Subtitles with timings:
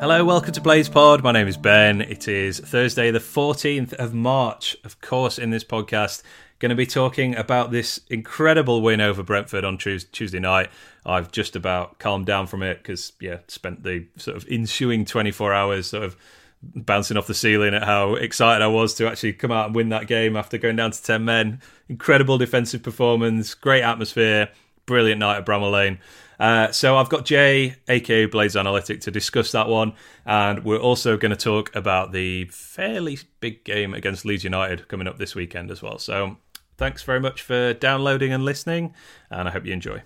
[0.00, 1.24] Hello, welcome to Blades Pod.
[1.24, 2.00] My name is Ben.
[2.00, 4.76] It is Thursday, the 14th of March.
[4.84, 6.22] Of course, in this podcast,
[6.60, 10.70] going to be talking about this incredible win over Brentford on Tuesday night.
[11.04, 15.52] I've just about calmed down from it because, yeah, spent the sort of ensuing 24
[15.52, 16.16] hours sort of
[16.62, 19.88] bouncing off the ceiling at how excited I was to actually come out and win
[19.88, 21.60] that game after going down to 10 men.
[21.88, 24.50] Incredible defensive performance, great atmosphere,
[24.86, 25.98] brilliant night at Bramall Lane.
[26.38, 31.16] Uh, so I've got Jay, aka Blades Analytic, to discuss that one, and we're also
[31.16, 35.70] going to talk about the fairly big game against Leeds United coming up this weekend
[35.70, 35.98] as well.
[35.98, 36.36] So
[36.76, 38.94] thanks very much for downloading and listening,
[39.30, 40.02] and I hope you enjoy.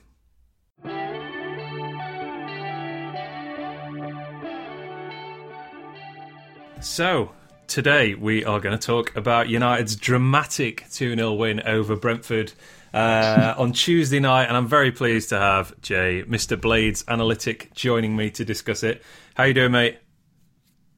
[6.81, 7.31] So,
[7.69, 12.55] today we are going to talk about United's dramatic 2 0 win over Brentford
[12.93, 16.61] uh, on Tuesday night, and I'm very pleased to have Jay, Mr.
[16.61, 19.03] Blades Analytic, joining me to discuss it.
[19.35, 19.99] How you doing, mate?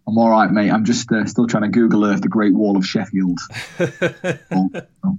[0.07, 0.71] I'm all right, mate.
[0.71, 3.39] I'm just uh, still trying to Google Earth the Great Wall of Sheffield.
[3.81, 4.71] oh,
[5.05, 5.19] oh.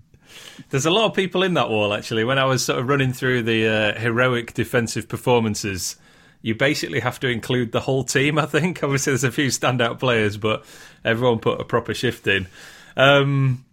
[0.69, 2.23] There's a lot of people in that wall, actually.
[2.23, 5.95] When I was sort of running through the uh, heroic defensive performances,
[6.41, 8.83] you basically have to include the whole team, I think.
[8.83, 10.63] Obviously, there's a few standout players, but
[11.03, 12.47] everyone put a proper shift in.
[12.95, 13.64] Um,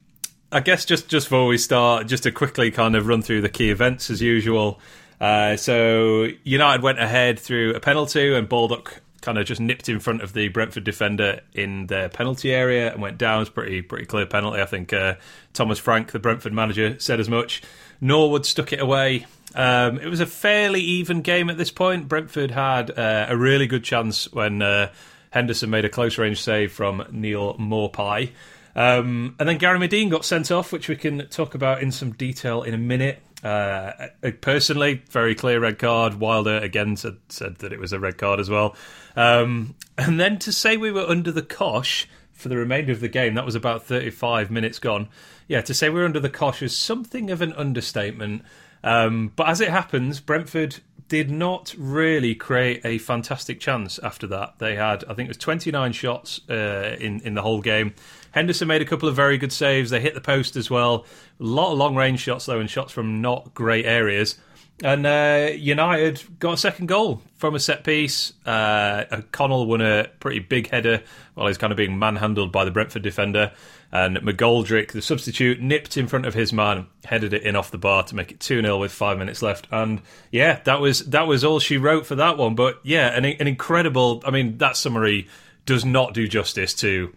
[0.53, 3.49] I guess just just before we start, just to quickly kind of run through the
[3.49, 4.81] key events as usual.
[5.19, 9.99] Uh, so United went ahead through a penalty, and Baldock kind of just nipped in
[9.99, 13.41] front of the Brentford defender in their penalty area and went down.
[13.41, 14.61] It's pretty pretty clear penalty.
[14.61, 15.15] I think uh,
[15.55, 17.63] Thomas Frank, the Brentford manager, said as much.
[18.03, 19.27] Norwood stuck it away.
[19.55, 22.09] Um, it was a fairly even game at this point.
[22.09, 24.93] Brentford had uh, a really good chance when uh,
[25.31, 28.33] Henderson made a close range save from Neal Maupay.
[28.75, 32.13] Um, and then Gary Madine got sent off, which we can talk about in some
[32.13, 33.23] detail in a minute.
[33.43, 34.09] Uh,
[34.41, 36.15] personally, very clear red card.
[36.15, 38.77] Wilder again said, said that it was a red card as well.
[39.17, 43.09] Um, and then to say we were under the cosh for the remainder of the
[43.09, 45.09] game, that was about 35 minutes gone.
[45.49, 48.43] Yeah, to say we we're under the cosh is something of an understatement.
[48.85, 50.81] Um, but as it happens, Brentford
[51.13, 54.55] did not really create a fantastic chance after that.
[54.61, 57.93] They had, I think it was 29 shots uh, in, in the whole game.
[58.31, 59.91] Henderson made a couple of very good saves.
[59.91, 61.05] They hit the post as well.
[61.39, 64.39] A lot of long range shots, though, and shots from not great areas.
[64.83, 68.33] And uh, United got a second goal from a set piece.
[68.47, 71.03] Uh, Connell won a pretty big header
[71.35, 73.53] while he's kind of being manhandled by the Brentford defender.
[73.95, 77.77] And McGoldrick, the substitute, nipped in front of his man, headed it in off the
[77.77, 79.67] bar to make it 2 0 with five minutes left.
[79.71, 82.55] And yeah, that was that was all she wrote for that one.
[82.55, 84.23] But yeah, an, an incredible.
[84.25, 85.29] I mean, that summary
[85.67, 87.15] does not do justice to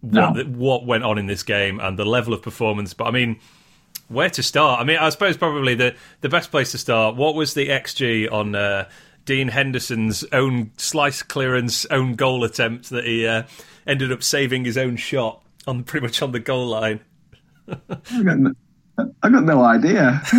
[0.00, 0.44] what, no.
[0.44, 2.92] what went on in this game and the level of performance.
[2.92, 3.38] But I mean,
[4.08, 4.80] where to start?
[4.80, 7.14] I mean, I suppose probably the, the best place to start.
[7.14, 8.88] What was the XG on uh,
[9.24, 13.44] Dean Henderson's own slice clearance, own goal attempt that he uh,
[13.86, 15.42] ended up saving his own shot?
[15.66, 17.00] On pretty much on the goal line.
[17.68, 18.54] I, got no,
[19.22, 20.20] I got no idea.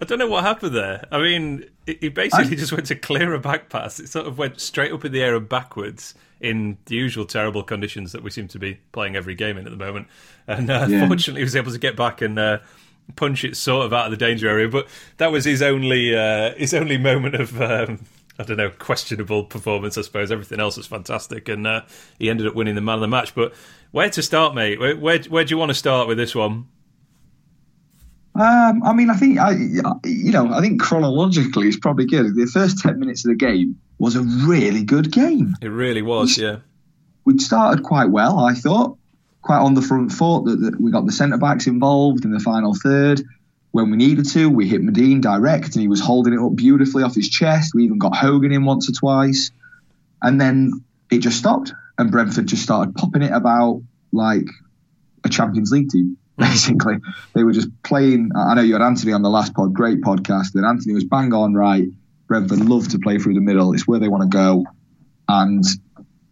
[0.00, 1.06] I don't know what happened there.
[1.10, 2.60] I mean, he basically I...
[2.60, 3.98] just went to clear a back pass.
[3.98, 7.62] It sort of went straight up in the air and backwards in the usual terrible
[7.62, 10.08] conditions that we seem to be playing every game in at the moment.
[10.46, 11.08] And uh, yeah.
[11.08, 12.58] fortunately, he was able to get back and uh,
[13.14, 14.68] punch it sort of out of the danger area.
[14.68, 14.86] But
[15.16, 18.00] that was his only uh, his only moment of um,
[18.38, 20.30] I don't know, questionable performance, I suppose.
[20.30, 21.82] Everything else was fantastic, and uh,
[22.18, 23.34] he ended up winning the man of the match.
[23.34, 23.54] But
[23.92, 24.78] where to start, mate?
[24.78, 26.66] Where, where, where do you want to start with this one?
[28.34, 29.52] Um, I mean, I think I,
[30.04, 32.34] you know, I think chronologically it's probably good.
[32.34, 35.56] The first ten minutes of the game was a really good game.
[35.62, 36.56] It really was, we, yeah.
[37.24, 38.98] We'd started quite well, I thought,
[39.40, 40.44] quite on the front foot.
[40.44, 43.22] That, that we got the centre backs involved in the final third
[43.76, 44.48] when we needed to.
[44.48, 47.74] We hit Madine direct, and he was holding it up beautifully off his chest.
[47.74, 49.50] We even got Hogan in once or twice,
[50.22, 53.82] and then it just stopped, and Brentford just started popping it about
[54.12, 54.46] like
[55.24, 56.16] a Champions League team.
[56.38, 56.96] Basically,
[57.34, 58.30] they were just playing.
[58.34, 61.34] I know you had Anthony on the last pod, great podcast, and Anthony was bang
[61.34, 61.86] on right.
[62.28, 63.74] Brentford love to play through the middle.
[63.74, 64.64] It's where they want to go,
[65.28, 65.62] and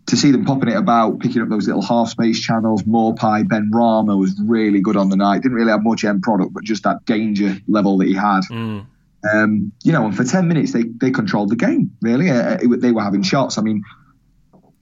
[0.06, 3.70] to see them popping it about, picking up those little half space channels, Maupay, Ben
[3.72, 5.42] Benrahma was really good on the night.
[5.42, 8.40] Didn't really have much end product, but just that danger level that he had.
[8.50, 8.86] Mm.
[9.32, 12.30] Um, you know, and for 10 minutes, they, they controlled the game, really.
[12.30, 13.56] Uh, it, they were having shots.
[13.56, 13.82] I mean,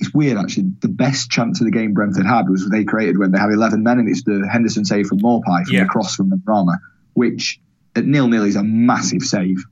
[0.01, 0.73] it's weird, actually.
[0.81, 3.85] The best chance of the game Brentford had was they created when they had 11
[3.85, 5.85] men, and it's the Henderson save from Maupay from yeah.
[5.85, 6.79] the cross from Benrahma,
[7.15, 7.61] which
[7.95, 9.63] at nil nil is a massive save.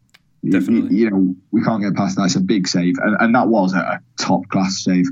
[0.49, 0.97] Definitely.
[0.97, 2.26] You, you, know, we can't get past that.
[2.26, 2.94] It's a big save.
[2.99, 5.06] And, and that was a top class save.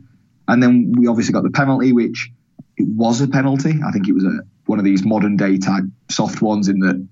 [0.49, 2.31] And then we obviously got the penalty, which
[2.77, 3.79] it was a penalty.
[3.87, 7.06] I think it was a one of these modern day type soft ones in that,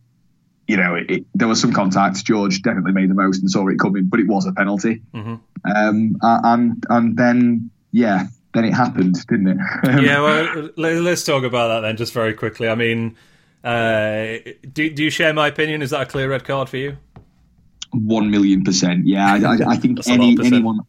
[0.69, 2.25] you know, it, it, there was some contact.
[2.25, 5.03] George definitely made the most and saw it coming, but it was a penalty.
[5.15, 5.35] Mm-hmm.
[5.75, 9.59] Um, and and then yeah, then it happened, didn't it?
[10.03, 12.69] yeah, well, let's talk about that then, just very quickly.
[12.69, 13.17] I mean,
[13.63, 14.39] uh,
[14.73, 15.83] do do you share my opinion?
[15.83, 16.97] Is that a clear red card for you?
[17.93, 19.07] One million percent.
[19.07, 20.81] Yeah, I, I, I think any anyone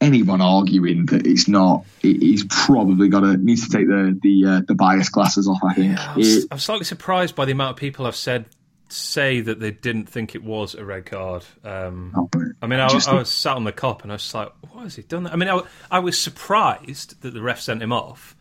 [0.00, 4.60] anyone arguing that it's not, he's probably got to needs to take the the uh,
[4.66, 5.58] the bias glasses off.
[5.62, 5.98] I think.
[5.98, 8.46] Yeah, I'm, I'm slightly surprised by the amount of people I've said
[8.92, 11.44] say that they didn't think it was a red card.
[11.64, 12.28] Um, oh,
[12.60, 14.96] I mean, I, I, was sat on the Kop and I was like, "What has
[14.96, 18.36] he done?" That?" I mean, I, I was surprised that the ref sent him off,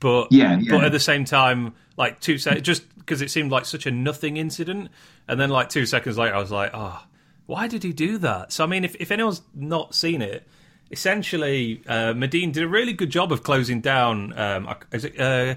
[0.00, 0.76] but yeah, yeah.
[0.76, 3.90] but at the same time, like two seconds, just because it seemed like such a
[3.90, 4.90] nothing incident,
[5.28, 7.02] and then like two seconds later, I was like, "Oh,
[7.46, 10.46] why did he do that?" So I mean, if if anyone's not seen it,
[10.92, 14.38] essentially, uh, Madine did a really good job of closing down.
[14.38, 15.56] Um, is it uh,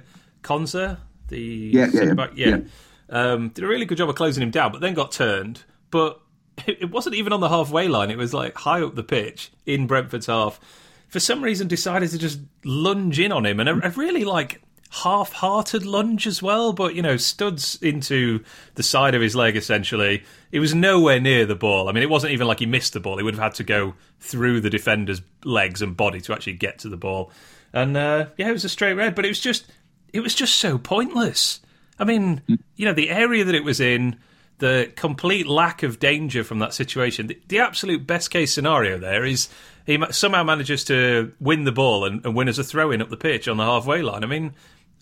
[1.28, 2.28] the yeah, yeah, yeah.
[2.36, 2.58] yeah.
[3.10, 5.64] Um, did a really good job of closing him down, but then got turned.
[5.92, 6.22] But
[6.66, 8.10] it wasn't even on the halfway line.
[8.10, 10.60] It was like high up the pitch in Brentford's half.
[11.08, 14.62] For some reason, decided to just lunge in on him, and really like
[14.92, 16.74] half-hearted lunge as well.
[16.74, 18.44] But you know, studs into
[18.76, 20.24] the side of his leg essentially.
[20.52, 21.90] It was nowhere near the ball.
[21.90, 23.18] I mean, it wasn't even like he missed the ball.
[23.18, 26.80] He would have had to go through the defender's legs and body to actually get
[26.80, 27.32] to the ball.
[27.74, 29.72] And uh, yeah, it was a straight red, but it was just
[30.14, 31.60] it was just so pointless.
[32.00, 32.42] I mean,
[32.76, 34.18] you know, the area that it was in,
[34.60, 37.28] the complete lack of danger from that situation.
[37.28, 39.50] The, the absolute best case scenario there is
[39.86, 43.10] he somehow manages to win the ball and, and win as a throw in up
[43.10, 44.24] the pitch on the halfway line.
[44.24, 44.54] I mean,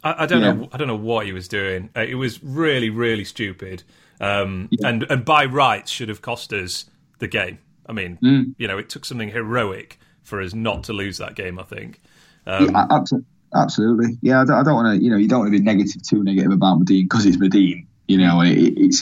[0.04, 0.54] I, I don't yeah.
[0.54, 0.70] know.
[0.72, 1.90] I don't know what he was doing.
[1.96, 3.84] Uh, it was really, really stupid.
[4.20, 4.88] Um, yeah.
[4.90, 6.86] And and by rights should have cost us
[7.20, 7.60] the game.
[7.86, 8.56] I mean, mm.
[8.58, 11.60] you know, it took something heroic for us not to lose that game.
[11.60, 12.02] I think.
[12.46, 13.28] Um, yeah, absolutely.
[13.56, 14.42] Absolutely, yeah.
[14.42, 16.52] I don't, don't want to, you know, you don't want to be negative, too negative
[16.52, 17.86] about Madine because it's Madine.
[18.08, 19.00] You know, it, it's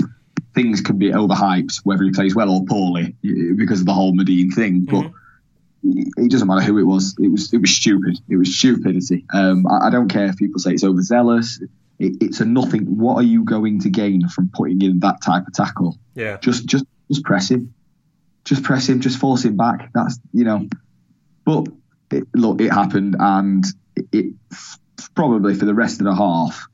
[0.54, 3.16] things can be overhyped whether he plays well or poorly
[3.56, 4.82] because of the whole Madine thing.
[4.82, 5.16] But mm-hmm.
[5.84, 7.16] It doesn't matter who it was.
[7.20, 8.20] It was it was stupid.
[8.30, 9.26] It was stupidity.
[9.34, 11.62] Um, I, I, don't care if people say it's overzealous.
[12.00, 12.98] It, it's a nothing.
[12.98, 15.98] What are you going to gain from putting in that type of tackle?
[16.14, 17.74] Yeah, just just just press him.
[18.46, 19.02] Just press him.
[19.02, 19.90] Just force him back.
[19.94, 20.68] That's you know.
[21.46, 21.68] But
[22.12, 23.66] it, look, it happened, and
[24.12, 24.34] it,
[25.16, 26.68] probably for the rest of the half,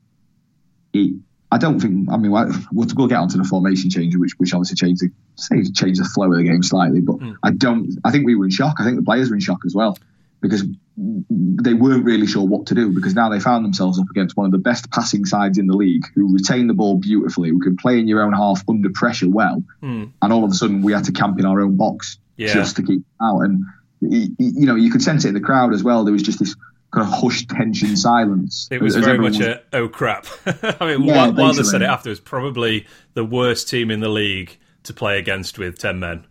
[0.94, 1.16] it,
[1.52, 2.10] I don't think.
[2.12, 5.64] I mean, we'll, we'll get onto the formation change, which which obviously changed the say
[5.64, 7.02] changed the flow of the game slightly.
[7.02, 7.36] But mm.
[7.44, 7.98] I don't.
[8.04, 8.76] I think we were in shock.
[8.80, 9.98] I think the players were in shock as well
[10.42, 10.64] because
[10.98, 14.46] they weren't really sure what to do because now they found themselves up against one
[14.46, 17.78] of the best passing sides in the league who retain the ball beautifully, who can
[17.78, 20.12] play in your own half under pressure well, mm.
[20.22, 22.54] and all of a sudden we had to camp in our own box yeah.
[22.54, 23.42] just to keep out.
[23.42, 23.64] And
[24.02, 26.04] you know, you could sense it in the crowd as well.
[26.04, 26.56] There was just this
[26.92, 28.68] kind of hushed tension silence.
[28.72, 30.26] It was very much a oh crap.
[30.80, 32.10] I mean, yeah, Wilder said it after.
[32.10, 34.58] It was probably the worst team in the league
[34.88, 36.26] to play against with ten men.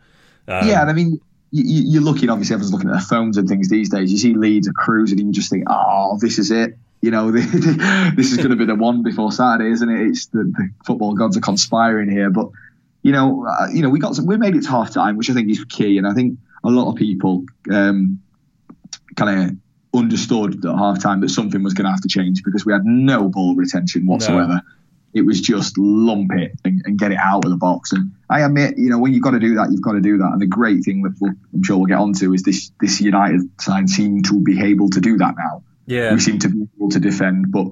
[0.49, 1.20] Um, yeah, and I mean,
[1.50, 2.31] you, are looking.
[2.31, 4.12] Obviously, everyone's looking at their phones and things these days.
[4.12, 6.76] You see Leeds are cruising, and you just think, oh, this is it.
[7.00, 10.06] You know, this is going to be the one before Saturday, isn't it?
[10.08, 12.49] It's the, the football gods are conspiring here, but
[13.03, 15.31] you know, uh, you know, we got some, we made it to half time, which
[15.31, 18.20] I think is key, and I think a lot of people um,
[19.14, 19.56] kind of
[19.97, 22.85] understood at half time that something was going to have to change because we had
[22.85, 24.61] no ball retention whatsoever.
[25.16, 27.92] It was just lump it and, and, get it out of the box.
[27.92, 30.18] And I admit, you know, when you've got to do that, you've got to do
[30.18, 30.30] that.
[30.32, 33.40] And the great thing that we'll, I'm sure we'll get onto is this this United
[33.61, 35.62] side seem to be able to do that now.
[35.87, 37.68] Yeah, we seem to be able to defend, but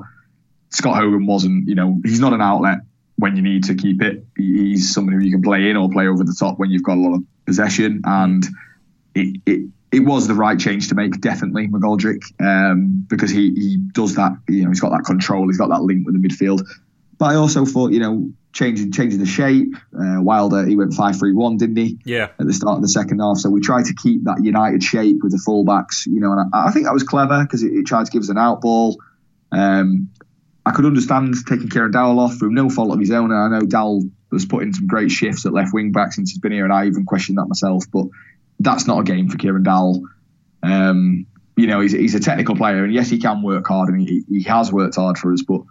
[0.70, 1.68] Scott Hogan wasn't.
[1.68, 2.78] You know, he's not an outlet
[3.16, 4.24] when you need to keep it.
[4.36, 6.96] He's somebody who you can play in or play over the top when you've got
[6.96, 8.44] a lot of possession and.
[9.16, 13.76] It, it, it was the right change to make, definitely, McGoldrick, um, because he, he
[13.76, 16.66] does that, you know, he's got that control, he's got that link with the midfield.
[17.18, 21.18] But I also thought, you know, changing changing the shape, uh, Wilder, he went 5
[21.18, 21.99] 3 1, didn't he?
[22.04, 22.28] Yeah.
[22.38, 23.38] At the start of the second half.
[23.38, 26.68] So we tried to keep that United shape with the fullbacks, you know, and I,
[26.68, 28.97] I think that was clever because it, it, tried to give us an out ball.
[29.52, 30.11] Um,
[30.66, 33.30] I could understand taking Kieran Dowell off from no fault of his own.
[33.30, 36.38] And I know Dowell was putting some great shifts at left wing back since he's
[36.38, 37.85] been here, and I even questioned that myself.
[37.92, 38.06] But
[38.61, 40.02] that's not a game for Kieran Dowell.
[40.62, 44.00] Um, you know, he's, he's a technical player, and yes, he can work hard, and
[44.00, 45.42] he, he has worked hard for us.
[45.42, 45.62] But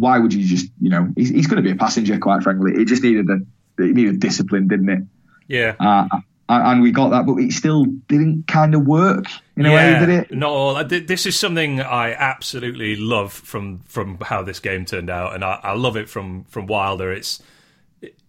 [0.00, 2.72] why would you just, you know, he's, he's going to be a passenger, quite frankly.
[2.72, 3.40] It just needed a
[3.78, 5.02] it needed discipline, didn't it?
[5.46, 5.74] Yeah.
[5.78, 9.26] Uh, and we got that, but it still didn't kind of work
[9.56, 10.36] in a yeah, way, did it?
[10.36, 10.84] Not all.
[10.84, 15.60] This is something I absolutely love from from how this game turned out, and I,
[15.62, 17.12] I love it from from Wilder.
[17.12, 17.40] It's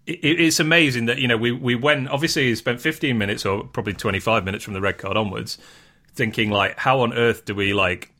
[0.06, 4.44] it's amazing that you know we we went obviously spent 15 minutes or probably 25
[4.44, 5.58] minutes from the red card onwards
[6.13, 8.12] thinking like how on earth do we like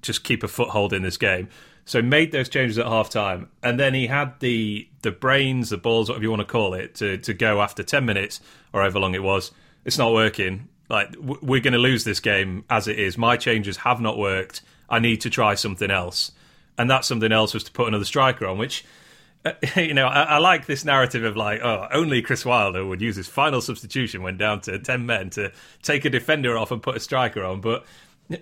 [0.00, 1.48] just keep a foothold in this game
[1.84, 5.76] so made those changes at half time and then he had the the brains the
[5.76, 8.40] balls whatever you want to call it to to go after 10 minutes
[8.72, 9.52] or however long it was
[9.84, 13.16] it's not working like we're going to lose this game as it is.
[13.16, 14.62] My changes have not worked.
[14.88, 16.32] I need to try something else,
[16.76, 18.84] and that something else was to put another striker on, which.
[19.46, 23.02] Uh, you know, I, I, like this narrative of like, oh, only Chris Wilder would
[23.02, 26.82] use his final substitution when down to ten men to take a defender off and
[26.82, 27.60] put a striker on.
[27.60, 27.84] But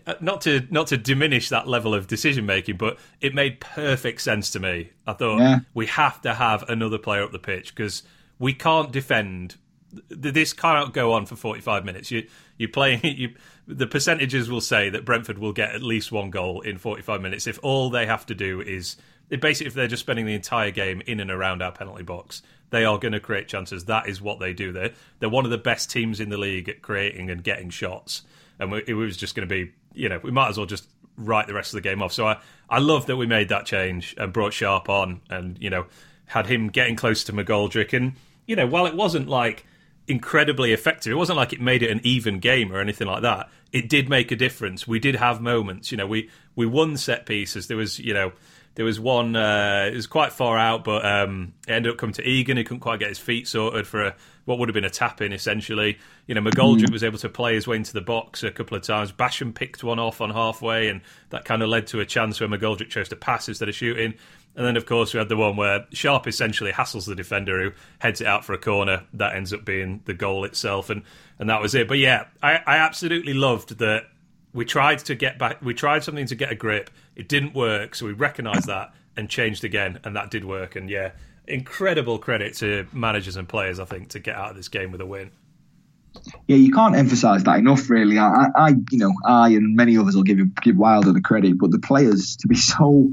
[0.06, 4.20] Uh, not to not to diminish that level of decision making, but it made perfect
[4.20, 4.90] sense to me.
[5.06, 5.58] I thought yeah.
[5.74, 8.04] we have to have another player up the pitch because
[8.38, 9.56] we can't defend.
[10.08, 12.12] This cannot go on for forty five minutes.
[12.12, 13.34] You you play you.
[13.66, 17.20] The percentages will say that Brentford will get at least one goal in forty five
[17.20, 18.96] minutes if all they have to do is
[19.40, 22.42] basically if they're just spending the entire game in and around our penalty box.
[22.70, 23.84] They are going to create chances.
[23.84, 24.70] That is what they do.
[24.70, 28.22] They're they're one of the best teams in the league at creating and getting shots
[28.62, 31.46] and it was just going to be, you know, we might as well just write
[31.46, 32.12] the rest of the game off.
[32.12, 32.38] So I,
[32.70, 35.86] I love that we made that change and brought Sharp on, and you know,
[36.26, 38.14] had him getting close to McGoldrick, and
[38.46, 39.66] you know, while it wasn't like
[40.08, 43.50] incredibly effective, it wasn't like it made it an even game or anything like that.
[43.72, 44.86] It did make a difference.
[44.86, 47.66] We did have moments, you know, we we won set pieces.
[47.66, 48.32] There was, you know.
[48.74, 52.14] There was one, uh, it was quite far out, but um, it ended up coming
[52.14, 52.56] to Egan.
[52.56, 55.20] He couldn't quite get his feet sorted for a, what would have been a tap
[55.20, 55.98] in, essentially.
[56.26, 56.92] You know, McGoldrick mm.
[56.92, 59.12] was able to play his way into the box a couple of times.
[59.12, 62.48] Basham picked one off on halfway, and that kind of led to a chance where
[62.48, 64.14] McGoldrick chose to pass instead of shooting.
[64.56, 67.72] And then, of course, we had the one where Sharp essentially hassles the defender who
[67.98, 69.04] heads it out for a corner.
[69.14, 71.02] That ends up being the goal itself, and,
[71.38, 71.88] and that was it.
[71.88, 74.04] But yeah, I, I absolutely loved that
[74.52, 75.62] we tried to get back.
[75.62, 76.90] We tried something to get a grip.
[77.14, 80.76] It didn't work, so we recognised that and changed again, and that did work.
[80.76, 81.12] And yeah,
[81.46, 83.78] incredible credit to managers and players.
[83.78, 85.30] I think to get out of this game with a win.
[86.46, 87.88] Yeah, you can't emphasise that enough.
[87.88, 91.58] Really, I, I, you know, I and many others will give give Wilder the credit,
[91.58, 93.12] but the players to be so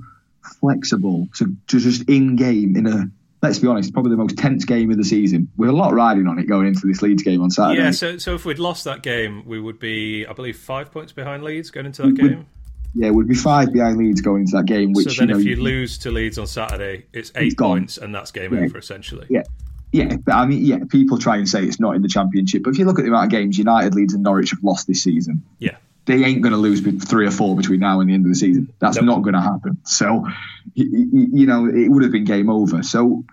[0.59, 3.09] flexible to, to just in game in a
[3.41, 6.27] let's be honest, probably the most tense game of the season with a lot riding
[6.27, 7.81] on it going into this Leeds game on Saturday.
[7.81, 11.13] Yeah, so so if we'd lost that game, we would be, I believe, five points
[11.13, 12.47] behind Leeds going into that we, game.
[12.95, 14.93] Yeah, we'd be five behind Leeds going into that game.
[14.93, 17.97] Which so then, you know, if you lose to Leeds on Saturday, it's eight points,
[17.97, 18.61] and that's game yeah.
[18.61, 19.27] over essentially.
[19.29, 19.43] Yeah.
[19.91, 22.69] Yeah, but I mean, yeah, people try and say it's not in the championship, but
[22.71, 25.01] if you look at the amount of games United, Leeds, and Norwich have lost this
[25.01, 28.23] season, yeah, they ain't going to lose three or four between now and the end
[28.25, 28.71] of the season.
[28.77, 29.05] That's nope.
[29.05, 29.79] not going to happen.
[29.85, 30.27] So,
[30.75, 32.83] you know, it would have been game over.
[32.83, 33.23] So,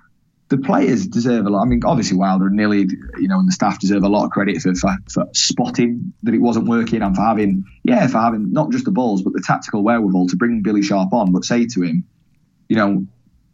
[0.48, 1.62] the players deserve a lot.
[1.62, 2.86] I mean, obviously Wilder and Nilly,
[3.18, 6.34] you know, and the staff deserve a lot of credit for, for, for spotting that
[6.34, 9.42] it wasn't working and for having, yeah, for having not just the balls but the
[9.44, 12.04] tactical wherewithal to bring Billy Sharp on, but say to him,
[12.68, 13.06] you know,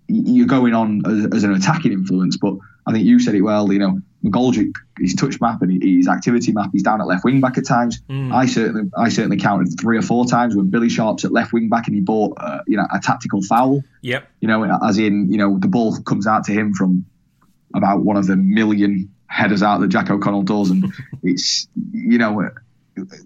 [0.09, 2.55] you're going on as, as an attacking influence, but
[2.87, 3.73] I think you said it well.
[3.73, 7.41] You know, McGoldrick, his touch map and his activity map, he's down at left wing
[7.41, 8.01] back at times.
[8.09, 8.33] Mm.
[8.33, 11.69] I certainly, I certainly counted three or four times when Billy Sharp's at left wing
[11.69, 13.83] back and he bought, uh, you know, a tactical foul.
[14.03, 14.29] Yep.
[14.41, 17.07] You know, as in, you know, the ball comes out to him from
[17.75, 22.51] about one of the million headers out that Jack O'Connell does, and it's, you know.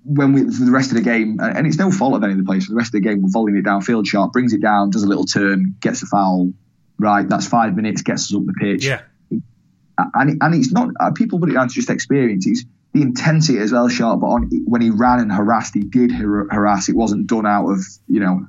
[0.05, 2.39] When we for the rest of the game, and it's no fault of any of
[2.39, 2.67] the players.
[2.67, 4.07] For the rest of the game, we're volleying it downfield.
[4.07, 6.53] Sharp brings it down, does a little turn, gets a foul.
[7.01, 8.87] Right, that's five minutes, gets us up the pitch.
[8.87, 9.01] Yeah
[9.99, 12.47] and and it's not uh, people put it down to just experience.
[12.47, 14.21] It's the intensity as well, sharp.
[14.21, 16.89] But on when he ran and harassed, he did harass.
[16.89, 18.47] It wasn't done out of you know,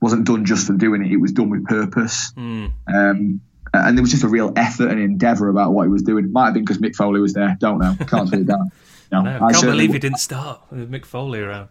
[0.00, 1.12] wasn't done just for doing it.
[1.12, 2.32] It was done with purpose.
[2.36, 2.72] Mm.
[2.92, 3.40] Um,
[3.74, 6.30] and there was just a real effort and endeavour about what he was doing.
[6.30, 7.56] Might have been because Mick Foley was there.
[7.58, 7.96] Don't know.
[8.06, 8.70] Can't put it down.
[9.10, 11.68] No, no, I can't believe he didn't start with Mick Foley around.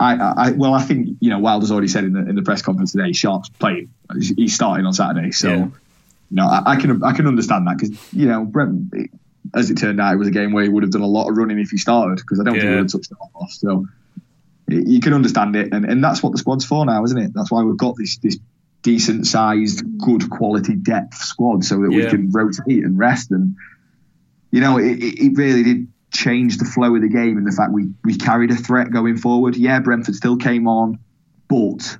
[0.00, 2.62] I, I, well, I think you know Wilder's already said in the in the press
[2.62, 3.12] conference today.
[3.12, 3.92] Sharp's playing.
[4.36, 5.48] He's starting on Saturday, so.
[5.48, 5.68] Yeah
[6.30, 8.92] no, I, I, can I can understand that because you know Brent,
[9.54, 11.28] as it turned out, it was a game where he would have done a lot
[11.28, 12.60] of running if he started because I don't yeah.
[12.60, 13.50] think he would have touched it off.
[13.50, 13.86] So
[14.68, 17.32] you can understand it, and, and that's what the squad's for now, isn't it?
[17.34, 18.38] That's why we've got this this
[18.82, 22.04] decent sized, good quality depth squad so that yeah.
[22.04, 23.30] we can rotate and rest.
[23.30, 23.56] And
[24.50, 27.72] you know, it, it really did change the flow of the game and the fact
[27.72, 29.56] we we carried a threat going forward.
[29.56, 30.98] Yeah, Brentford still came on,
[31.48, 31.98] but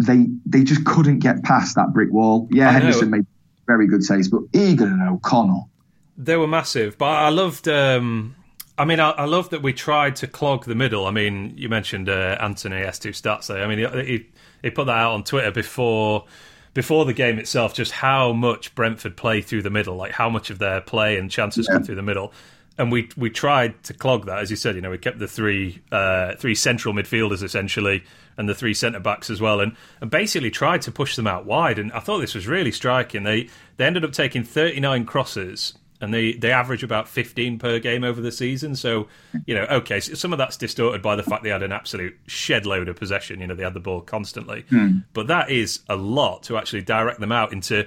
[0.00, 2.48] they they just couldn't get past that brick wall.
[2.50, 3.26] Yeah, Henderson made
[3.66, 5.68] very good saves, but Egan and O'Connell.
[6.16, 7.68] They were massive, but I loved.
[7.68, 8.34] Um,
[8.78, 11.06] I mean, I, I loved that we tried to clog the middle.
[11.06, 13.62] I mean, you mentioned uh, Anthony S2 stats there.
[13.62, 14.26] I mean, he,
[14.62, 16.24] he put that out on Twitter before
[16.72, 17.74] before the game itself.
[17.74, 21.30] Just how much Brentford play through the middle, like how much of their play and
[21.30, 21.76] chances yeah.
[21.76, 22.32] come through the middle
[22.80, 24.74] and we we tried to clog that, as you said.
[24.74, 28.02] You know, we kept the three uh, three central midfielders essentially,
[28.40, 31.44] and the three centre backs as well, and and basically tried to push them out
[31.44, 31.78] wide.
[31.78, 33.22] And I thought this was really striking.
[33.22, 37.78] They they ended up taking thirty nine crosses, and they they average about fifteen per
[37.78, 38.74] game over the season.
[38.76, 39.08] So
[39.46, 42.18] you know, okay, so some of that's distorted by the fact they had an absolute
[42.26, 43.40] shed load of possession.
[43.40, 45.04] You know, they had the ball constantly, mm.
[45.12, 47.86] but that is a lot to actually direct them out into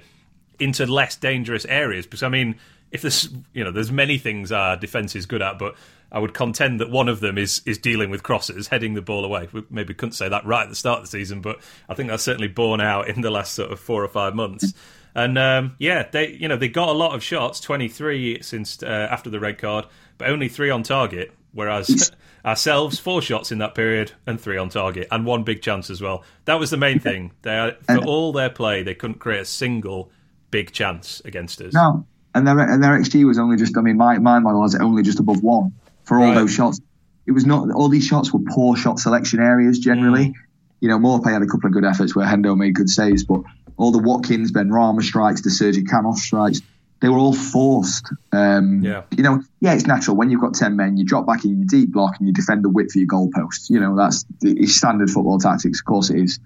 [0.60, 2.05] into less dangerous areas.
[2.05, 2.60] Because I mean
[2.91, 5.75] if there's you know there's many things our defence is good at, but
[6.13, 9.25] I would contend that one of them is is dealing with crosses, heading the ball
[9.25, 9.50] away.
[9.51, 12.10] We maybe couldn't say that right at the start of the season, but I think
[12.10, 14.74] that's certainly borne out in the last sort of four or five months.
[15.15, 18.82] And um, yeah, they you know they got a lot of shots, twenty three since
[18.82, 19.86] uh, after the red card,
[20.17, 21.32] but only three on target.
[21.51, 22.12] Whereas
[22.46, 26.01] ourselves, four shots in that period and three on target, and one big chance as
[26.01, 26.24] well.
[26.46, 27.32] That was the main thing.
[27.43, 30.10] They for all their play, they couldn't create a single
[30.50, 31.75] big chance against us.
[31.75, 33.77] No, and their and their XG was only just.
[33.77, 36.36] I mean, my my model has it only just above one for all right.
[36.36, 36.81] those shots.
[37.25, 40.27] It was not all these shots were poor shot selection areas generally.
[40.27, 40.33] Mm.
[40.81, 43.41] You know, Maupay had a couple of good efforts where Hendo made good saves, but
[43.77, 46.62] all the Watkins, Benrahma strikes, the Sergi Canos strikes,
[47.03, 48.07] they were all forced.
[48.31, 49.03] Um, yeah.
[49.12, 51.67] You know, yeah, it's natural when you've got ten men, you drop back in your
[51.67, 53.69] deep block and you defend the width for your goalposts.
[53.69, 55.79] You know, that's it's standard football tactics.
[55.79, 56.39] Of course, it is.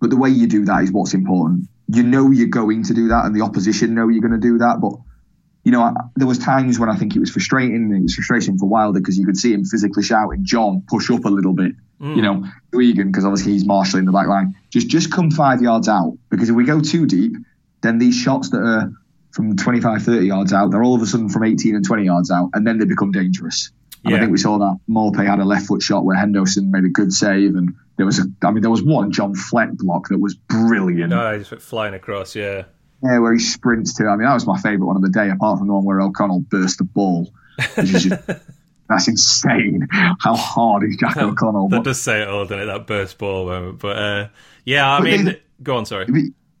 [0.00, 1.68] But the way you do that is what's important.
[1.88, 4.58] You know you're going to do that, and the opposition know you're going to do
[4.58, 4.92] that, but
[5.64, 7.90] you know, I, there was times when I think it was frustrating.
[7.92, 11.24] It was frustrating for Wilder because you could see him physically shouting, "John, push up
[11.24, 12.16] a little bit." Mm.
[12.16, 14.54] You know, to Egan because obviously he's marshalling the back line.
[14.70, 17.32] Just, just come five yards out because if we go too deep,
[17.80, 18.92] then these shots that are
[19.30, 22.30] from 25, 30 yards out, they're all of a sudden from 18 and 20 yards
[22.30, 23.70] out, and then they become dangerous.
[24.04, 24.18] And yeah.
[24.18, 26.88] I think we saw that Maupay had a left foot shot where Henderson made a
[26.88, 30.18] good save, and there was a, I mean, there was one John Fleck block that
[30.18, 31.10] was brilliant.
[31.10, 32.64] No, just flying across, yeah.
[33.04, 34.06] Yeah, where he sprints to.
[34.06, 36.00] I mean, that was my favourite one of the day, apart from the one where
[36.00, 37.30] O'Connell burst the ball.
[37.76, 38.08] Just,
[38.88, 39.86] that's insane.
[39.90, 41.68] How hard is Jack O'Connell?
[41.68, 42.66] That does say it all, doesn't it?
[42.66, 43.78] That burst ball moment.
[43.80, 44.28] But uh,
[44.64, 45.84] yeah, I but mean, they, go on.
[45.84, 46.06] Sorry.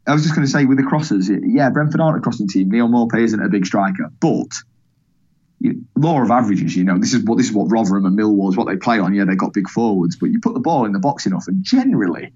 [0.06, 2.70] I was just going to say with the crosses, yeah, Brentford aren't a crossing team.
[2.70, 4.52] Neal Maupay isn't a big striker, but
[5.96, 8.56] law of averages, you know, this is what this is what Rotherham and Millwall is
[8.56, 9.14] what they play on.
[9.14, 11.64] Yeah, they've got big forwards, but you put the ball in the box enough, and
[11.64, 12.34] generally,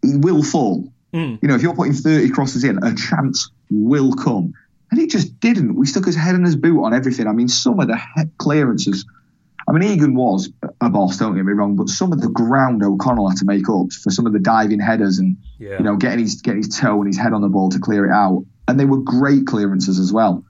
[0.00, 0.90] he will fall.
[1.12, 1.38] Mm.
[1.42, 4.52] You know, if you're putting 30 crosses in, a chance will come.
[4.90, 5.74] And it just didn't.
[5.74, 7.26] We stuck his head and his boot on everything.
[7.26, 8.00] I mean, some of the
[8.38, 9.04] clearances.
[9.68, 12.84] I mean, Egan was a boss, don't get me wrong, but some of the ground
[12.84, 15.78] O'Connell had to make up for some of the diving headers and yeah.
[15.78, 18.06] you know getting his getting his toe and his head on the ball to clear
[18.06, 20.44] it out, and they were great clearances as well.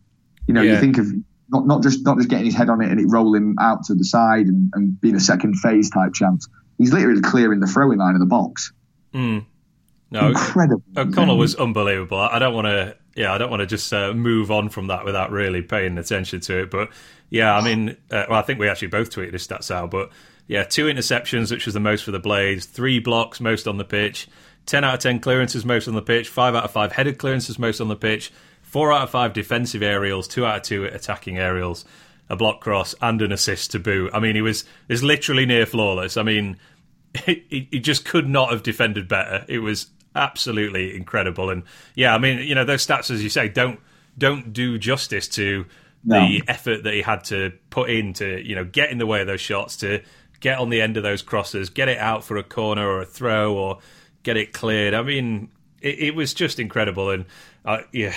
[0.46, 0.72] You know, yeah.
[0.72, 1.06] you think of
[1.48, 3.94] not not just not just getting his head on it and it rolling out to
[3.94, 6.46] the side and, and being a second phase type chance.
[6.76, 8.72] He's literally clearing the throwing line of the box.
[9.14, 9.46] Mm.
[10.10, 10.82] No, incredible.
[10.96, 12.18] O'Connell was unbelievable.
[12.18, 15.04] I don't want to, yeah, I don't want to just uh, move on from that
[15.04, 16.70] without really paying attention to it.
[16.70, 16.90] But
[17.28, 19.90] yeah, I mean, uh, well, I think we actually both tweeted his stats out.
[19.90, 20.10] But
[20.46, 23.84] yeah, two interceptions, which was the most for the Blades, three blocks, most on the
[23.84, 24.28] pitch,
[24.64, 27.58] ten out of ten clearances, most on the pitch, five out of five headed clearances,
[27.58, 31.36] most on the pitch, four out of five defensive aerials, two out of two attacking
[31.36, 31.84] aerials,
[32.28, 34.12] a block cross, and an assist to boot.
[34.14, 36.16] I mean, he was is literally near flawless.
[36.16, 36.58] I mean.
[37.24, 39.42] He, he just could not have defended better.
[39.48, 41.50] It was absolutely incredible.
[41.50, 41.62] And
[41.94, 43.80] yeah, I mean, you know, those stats, as you say, don't
[44.18, 45.66] don't do justice to
[46.04, 46.26] no.
[46.26, 49.20] the effort that he had to put in to you know get in the way
[49.20, 50.02] of those shots, to
[50.40, 53.06] get on the end of those crosses, get it out for a corner or a
[53.06, 53.78] throw, or
[54.22, 54.94] get it cleared.
[54.94, 55.48] I mean,
[55.80, 57.10] it, it was just incredible.
[57.10, 57.24] And
[57.66, 58.14] uh, yeah,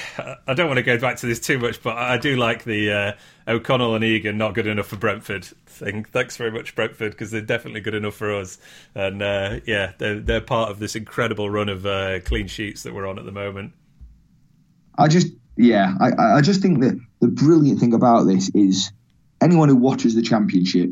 [0.47, 2.91] I don't want to go back to this too much, but I do like the
[2.91, 3.13] uh,
[3.47, 6.03] O'Connell and Egan not good enough for Brentford thing.
[6.03, 8.59] Thanks very much, Brentford, because they're definitely good enough for us.
[8.93, 12.93] And uh, yeah, they're they're part of this incredible run of uh, clean sheets that
[12.93, 13.73] we're on at the moment.
[14.95, 18.91] I just yeah, I I just think that the brilliant thing about this is
[19.41, 20.91] anyone who watches the championship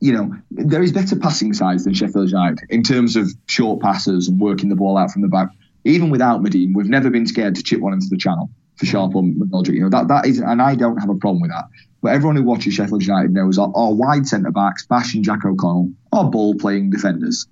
[0.00, 4.28] you know, there is better passing sides than Sheffield United in terms of short passes
[4.28, 5.48] and working the ball out from the back
[5.88, 8.90] even without Madine, we've never been scared to chip one into the channel for mm.
[8.90, 9.74] Sharp or McGoldrick.
[9.74, 11.64] You know that that is, and I don't have a problem with that.
[12.00, 15.44] But everyone who watches Sheffield United knows our, our wide centre backs, Bash and Jack
[15.44, 17.46] O'Connell, are ball playing defenders.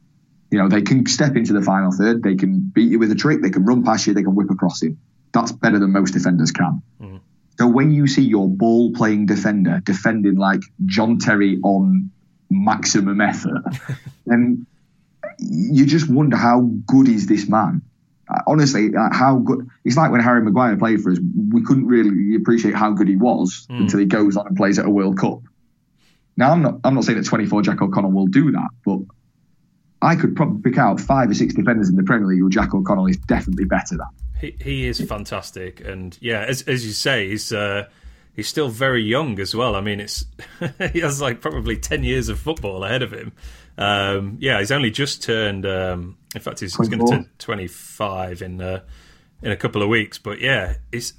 [0.50, 3.16] You know they can step into the final third, they can beat you with a
[3.16, 4.96] trick, they can run past you, they can whip across you.
[5.32, 6.82] That's better than most defenders can.
[7.00, 7.20] Mm.
[7.58, 12.10] So when you see your ball playing defender defending like John Terry on
[12.50, 13.62] maximum effort,
[14.26, 14.66] then
[15.38, 17.82] you just wonder how good is this man
[18.46, 21.18] honestly, uh, how good it's like when Harry Maguire played for us.
[21.52, 23.80] We couldn't really appreciate how good he was mm.
[23.80, 25.40] until he goes on and plays at a World Cup.
[26.36, 28.98] Now, I'm not I'm not saying that 24 Jack O'Connell will do that, but
[30.02, 32.74] I could probably pick out five or six defenders in the Premier League who Jack
[32.74, 34.06] O'Connell is definitely better than.
[34.40, 37.52] He he is fantastic, and yeah, as as you say, he's.
[37.52, 37.88] Uh,
[38.34, 39.74] he's still very young as well.
[39.74, 40.26] I mean, it's
[40.92, 43.32] he has like probably ten years of football ahead of him,
[43.78, 45.66] um, yeah, he's only just turned.
[45.66, 48.80] Um, in fact, he's, he's going to turn 25 in uh,
[49.42, 50.18] in a couple of weeks.
[50.18, 51.12] But yeah, it's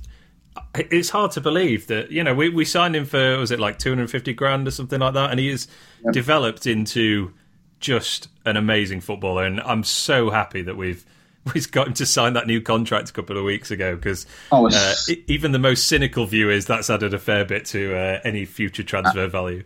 [0.75, 3.77] it's hard to believe that you know we, we signed him for was it like
[3.79, 5.67] 250 grand or something like that, and he has
[6.03, 6.13] yep.
[6.13, 7.33] developed into
[7.79, 9.45] just an amazing footballer.
[9.45, 11.05] And I'm so happy that we've
[11.53, 14.67] he's got him to sign that new contract a couple of weeks ago because Oh,
[14.67, 14.95] uh,
[15.27, 18.83] even the most cynical view is that's added a fair bit to uh, any future
[18.83, 19.63] transfer value.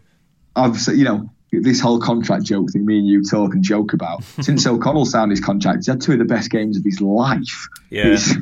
[0.55, 2.85] I've s- you know this whole contract joke thing.
[2.85, 5.77] Me and you talk and joke about since O'Connell signed his contract.
[5.79, 7.67] He's had two of the best games of his life.
[7.89, 8.05] Yeah.
[8.05, 8.35] He's-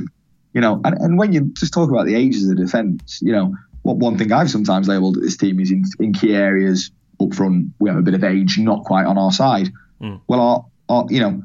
[0.51, 3.31] you know, and, and when you just talk about the ages of the defence, you
[3.31, 6.89] know, what one thing I've sometimes labelled at this team is in, in key areas
[7.21, 9.69] up front we have a bit of age not quite on our side.
[10.01, 10.21] Mm.
[10.27, 11.43] Well, our, our you know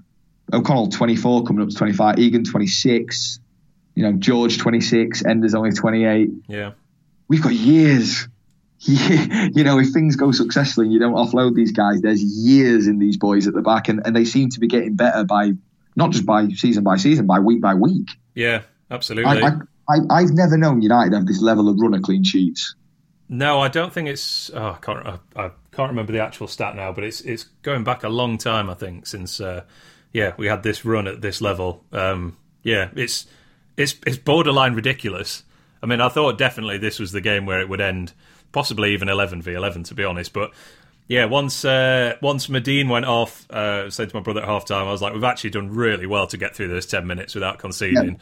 [0.54, 3.40] O'Connell 24 coming up to 25, Egan 26,
[3.94, 6.72] you know George 26, Enda's only 28 Yeah.
[7.28, 8.26] we've got years.
[9.54, 12.98] You know, if things go successfully and you don't offload these guys, there's years in
[12.98, 15.52] these boys at the back, and, and they seem to be getting better by
[15.96, 18.08] not just by season by season, by week by week.
[18.34, 19.42] Yeah, absolutely.
[19.42, 22.74] I, I, I've never known United have this level of runner clean sheets.
[23.28, 24.50] No, I don't think it's.
[24.52, 25.06] Oh, I can't.
[25.06, 28.38] I, I can't remember the actual stat now, but it's it's going back a long
[28.38, 28.68] time.
[28.68, 29.64] I think since uh,
[30.12, 31.84] yeah, we had this run at this level.
[31.92, 33.26] Um, yeah, it's
[33.76, 35.42] it's it's borderline ridiculous.
[35.82, 38.12] I mean, I thought definitely this was the game where it would end,
[38.54, 40.32] possibly even eleven v eleven, to be honest.
[40.32, 40.52] But
[41.08, 44.88] yeah, once uh, once Madine went off, uh, said to my brother at half time,
[44.88, 47.58] I was like, we've actually done really well to get through those ten minutes without
[47.58, 48.18] conceding.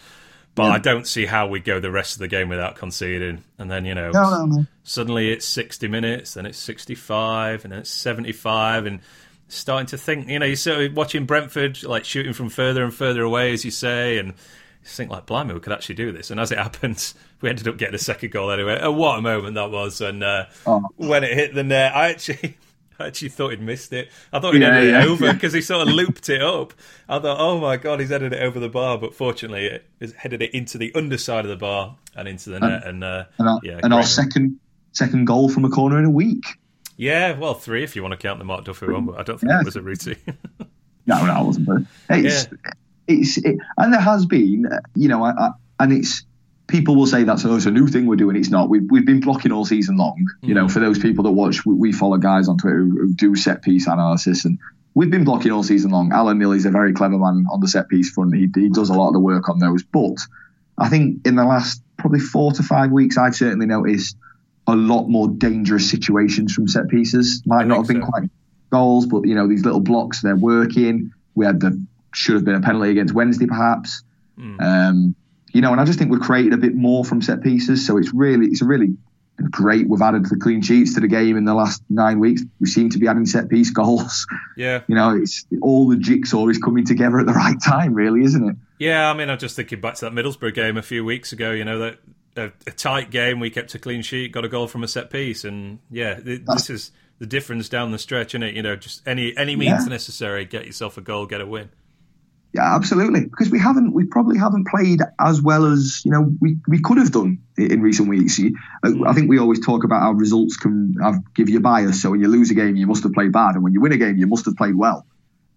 [0.54, 3.42] But I don't see how we go the rest of the game without conceding.
[3.56, 4.66] And then you know, No, no, no.
[4.82, 9.00] suddenly it's 60 minutes, then it's 65, and then it's 75, and
[9.48, 12.92] starting to think, you know, you're sort of watching Brentford like shooting from further and
[12.92, 14.34] further away, as you say, and
[14.84, 16.30] think like, blimey, we could actually do this.
[16.30, 18.78] And as it happens, we ended up getting a second goal anyway.
[18.80, 20.00] And what a moment that was!
[20.00, 20.82] And uh, Oh.
[20.96, 22.56] when it hit the net, I actually.
[23.00, 24.10] I actually thought he'd missed it.
[24.32, 25.32] I thought he'd Yeah, headed yeah, it over yeah.
[25.32, 26.72] because he sort of looped it up.
[27.08, 30.12] I thought, oh my god, he's headed it over the bar, but fortunately, it it
[30.14, 32.86] headed it into the underside of the bar and into the net.
[32.86, 34.60] And uh, And our, yeah, and our second
[34.92, 36.44] second goal from a corner in a week.
[36.96, 39.40] Yeah, well, three if you want to count the Mark Duffy one, but I don't
[39.40, 39.56] think Yeah.
[39.58, 40.16] that was a routine.
[41.06, 41.66] No, no, I wasn't.
[41.66, 42.46] But it's,
[43.12, 46.25] it's it, and there has been, uh, you know, I, I, and it's
[46.66, 48.37] people will say that's oh, it's a new thing we're doing.
[48.37, 48.68] It's not.
[48.68, 50.27] We've we've been blocking all season long.
[50.42, 53.14] You know, for those people that watch, we, we follow guys on Twitter who, who
[53.14, 54.59] do set piece analysis, and
[54.94, 56.12] we've been blocking all season long.
[56.12, 58.35] Alan Nilly's a very clever man on the set piece front.
[58.35, 59.83] He, he does a lot of the work on those.
[59.83, 60.18] But
[60.79, 64.16] I think in the last probably four to five weeks, I've certainly noticed
[64.66, 67.42] a lot more dangerous situations from set pieces.
[67.46, 68.09] Might not have been so.
[68.09, 68.31] quite
[68.70, 71.12] goals, but you know these little blocks they're working.
[71.35, 74.03] We had the should have been a penalty against Wednesday, perhaps.
[74.61, 75.14] Um,
[75.53, 77.87] you know, and I just think we've created a bit more from set pieces.
[77.87, 78.96] So it's really it's a really
[79.51, 79.88] great.
[79.88, 82.42] We've added the clean sheets to the game in the last nine weeks.
[82.61, 84.27] We seem to be adding set piece goals.
[84.57, 88.25] yeah, You know, it's all the jigsaw is coming together at the right time, really,
[88.25, 88.57] isn't it?
[88.79, 89.11] yeah.
[89.11, 91.51] I mean, I'm just thinking back to that Middlesbrough game a few weeks ago.
[91.53, 91.98] You know that
[92.37, 95.11] a, a tight game, we kept a clean sheet, got a goal from a set
[95.11, 98.55] piece, and yeah, th- this is the difference down the stretch, isn't it?
[98.55, 99.90] You know, just any any means Yeah.
[99.90, 101.68] necessary, get yourself a goal, get a win.
[102.54, 103.24] Yeah, absolutely.
[103.24, 106.98] Because we haven't, we probably haven't played as well as you know we, we could
[106.98, 108.38] have done in recent weeks.
[108.38, 112.02] Uh, I think we always talk about how results can have, give you bias.
[112.02, 113.92] So when you lose a game, you must have played bad, and when you win
[113.92, 115.06] a game, you must have played well.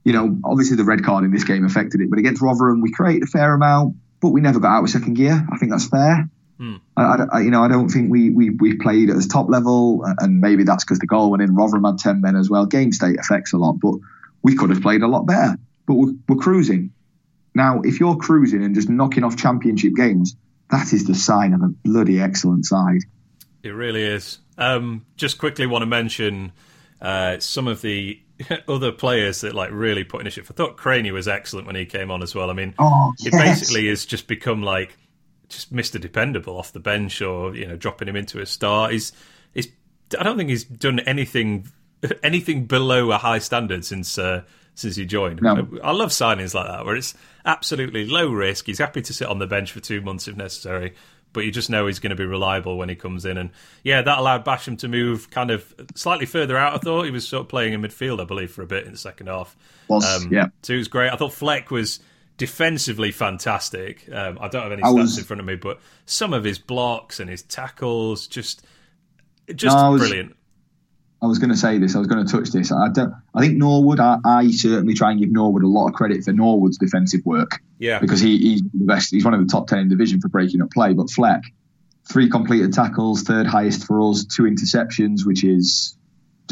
[0.06, 2.92] You know, obviously the red card in this game affected it, but against Rotherham, we
[2.92, 5.46] created a fair amount, but we never got out of second gear.
[5.52, 6.30] I think that's fair.
[6.60, 6.76] Hmm.
[6.96, 10.06] I, I- you know, I don't think we, we, we played at as top level,
[10.20, 11.56] and maybe that's because the goal went in.
[11.56, 12.66] Rotherham had ten men as well.
[12.66, 13.96] Game state affects a lot, but
[14.44, 15.58] we could have played a lot better.
[15.86, 16.92] But we're, we're cruising.
[17.54, 20.36] Now, if you're cruising and just knocking off championship games,
[20.72, 23.02] that is the sign of a bloody excellent side.
[23.64, 24.40] It really is.
[24.58, 26.52] Um, just quickly want to mention
[27.02, 28.20] uh, some of the
[28.68, 30.52] other players that like really put in a shift.
[30.52, 32.50] I thought Cranie was excellent when he came on as well.
[32.50, 34.98] I mean, Oh, it basically has just become like
[35.50, 36.00] just Mr.
[36.00, 38.92] Dependable off the bench or you know dropping him into a start.
[38.92, 39.14] He's
[39.54, 39.68] he's
[40.18, 41.68] I don't think he's done anything
[42.24, 44.44] anything below a high standard since uh,
[44.76, 45.42] since he joined.
[45.42, 45.68] No.
[45.84, 48.66] I, I love signings like that where it's absolutely low risk.
[48.68, 50.94] He's happy to sit on the bench for two months if necessary.
[51.34, 53.50] But you just know he's going to be reliable when he comes in, and
[53.84, 56.74] yeah, that allowed Basham to move kind of slightly further out.
[56.76, 58.94] I thought he was sort of playing in midfield, I believe, for a bit in
[58.94, 59.54] the second half.
[59.90, 60.46] Was, yeah.
[60.62, 61.12] So he was great.
[61.12, 62.00] I thought Fleck was
[62.38, 64.08] defensively fantastic.
[64.12, 66.58] Um, I don't have any stats was- in front of me, but some of his
[66.58, 68.66] blocks and his tackles just
[69.54, 70.36] just No, was- brilliant.
[71.26, 71.96] I was going to say this.
[71.96, 72.72] I was going to touch this.
[72.72, 73.14] I don't.
[73.34, 74.00] I think Norwood.
[74.00, 77.60] I, I certainly try and give Norwood a lot of credit for Norwood's defensive work
[77.80, 79.10] Yeah, because he, he's the best.
[79.12, 80.94] He's one of the top ten in division for breaking up play.
[80.94, 81.42] But Fleck,
[82.08, 85.98] three completed tackles, third highest for us, two interceptions, which is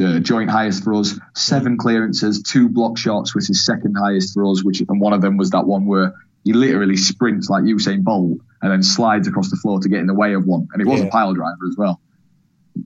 [0.04, 4.44] uh, joint highest for us, seven clearances, two block shots, which is second highest for
[4.52, 4.64] us.
[4.64, 8.40] Which and one of them was that one where he literally sprints like Usain Bolt
[8.62, 10.88] and then slides across the floor to get in the way of one, and it
[10.88, 11.08] was Yeah.
[11.08, 12.02] a pile driver as well.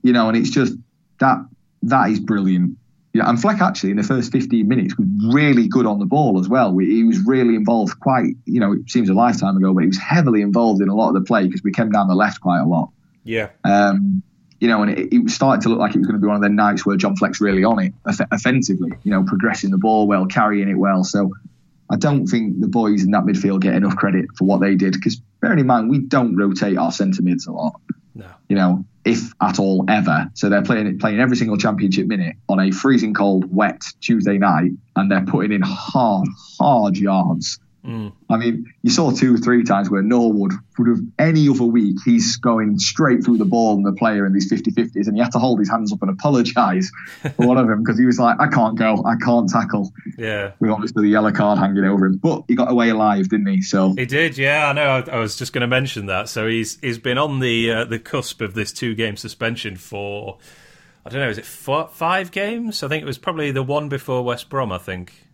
[0.02, 0.74] You know, and it's just
[1.18, 1.38] that
[1.82, 2.76] that is brilliant.
[3.14, 6.38] Yeah, and Fleck actually in the first 15 minutes was really good on the ball
[6.38, 6.76] as well.
[6.76, 9.98] He was really involved quite, you know, it seems a lifetime ago, but he was
[9.98, 12.60] heavily involved in a lot of the play because we came down the left quite
[12.60, 12.90] a lot.
[13.24, 13.48] Yeah.
[13.64, 14.22] Um,
[14.60, 16.36] you know, and it, it started to look like it was going to be one
[16.36, 19.78] of the nights where John Fleck's really on it off- offensively, you know, progressing the
[19.78, 21.04] ball well, carrying it well.
[21.04, 21.32] So
[21.90, 24.92] I don't think the boys in that midfield get enough credit for what they did
[24.92, 27.80] because bearing in mind, we don't rotate our centre mids a lot.
[28.18, 28.26] No.
[28.48, 30.28] You know, if at all ever.
[30.34, 34.72] So they're playing playing every single championship minute on a freezing cold, wet Tuesday night,
[34.96, 36.28] and they're putting in hard,
[36.58, 37.60] hard yards.
[37.84, 38.12] Mm.
[38.28, 41.96] I mean, you saw two or three times where Norwood would have any other week,
[42.04, 45.22] he's going straight through the ball and the player in these 50 50s, and he
[45.22, 46.90] had to hold his hands up and apologise
[47.36, 49.92] for one of them because he was like, I can't go, I can't tackle.
[50.16, 50.52] Yeah.
[50.58, 52.16] With obviously the yellow card hanging over him.
[52.16, 53.62] But he got away alive, didn't he?
[53.62, 54.68] So He did, yeah.
[54.68, 54.88] I know.
[54.88, 56.28] I, I was just going to mention that.
[56.28, 60.38] So he's he's been on the uh, the cusp of this two game suspension for
[61.06, 61.30] I don't know.
[61.30, 62.82] Is it four, five games?
[62.82, 64.72] I think it was probably the one before West Brom.
[64.72, 65.27] I think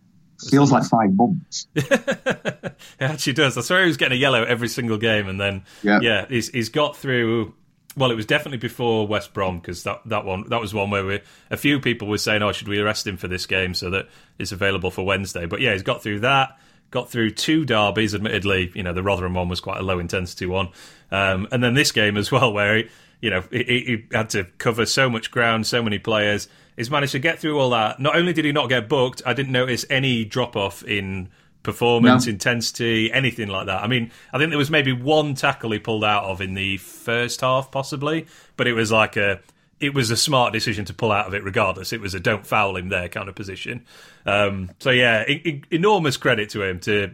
[0.49, 1.67] feels like five months.
[1.75, 3.57] it actually does.
[3.57, 5.99] I swear he was getting a yellow every single game, and then Yeah.
[6.01, 7.53] yeah, he's he's got through.
[7.97, 11.05] Well, it was definitely before West Brom because that, that one that was one where
[11.05, 13.89] we, a few people were saying, "Oh, should we arrest him for this game so
[13.91, 16.57] that it's available for Wednesday?" But yeah, he's got through that.
[16.91, 18.13] Got through two derbies.
[18.13, 20.69] Admittedly, you know the Rotherham one was quite a low intensity one,
[21.11, 22.89] um, and then this game as well, where he,
[23.21, 26.47] you know he, he had to cover so much ground, so many players.
[26.77, 27.99] He's managed to get through all that.
[27.99, 31.29] Not only did he not get booked, I didn't notice any drop off in
[31.63, 32.31] performance, No.
[32.33, 33.81] intensity, anything like that.
[33.83, 36.77] I mean, I think there was maybe one tackle he pulled out of in the
[36.77, 39.39] first half, possibly, but it was like a.
[39.77, 41.91] It was a smart decision to pull out of it, regardless.
[41.91, 43.85] It was a "don't foul him" there kind of position.
[44.25, 45.25] Um, so yeah,
[45.69, 47.11] enormous credit to him to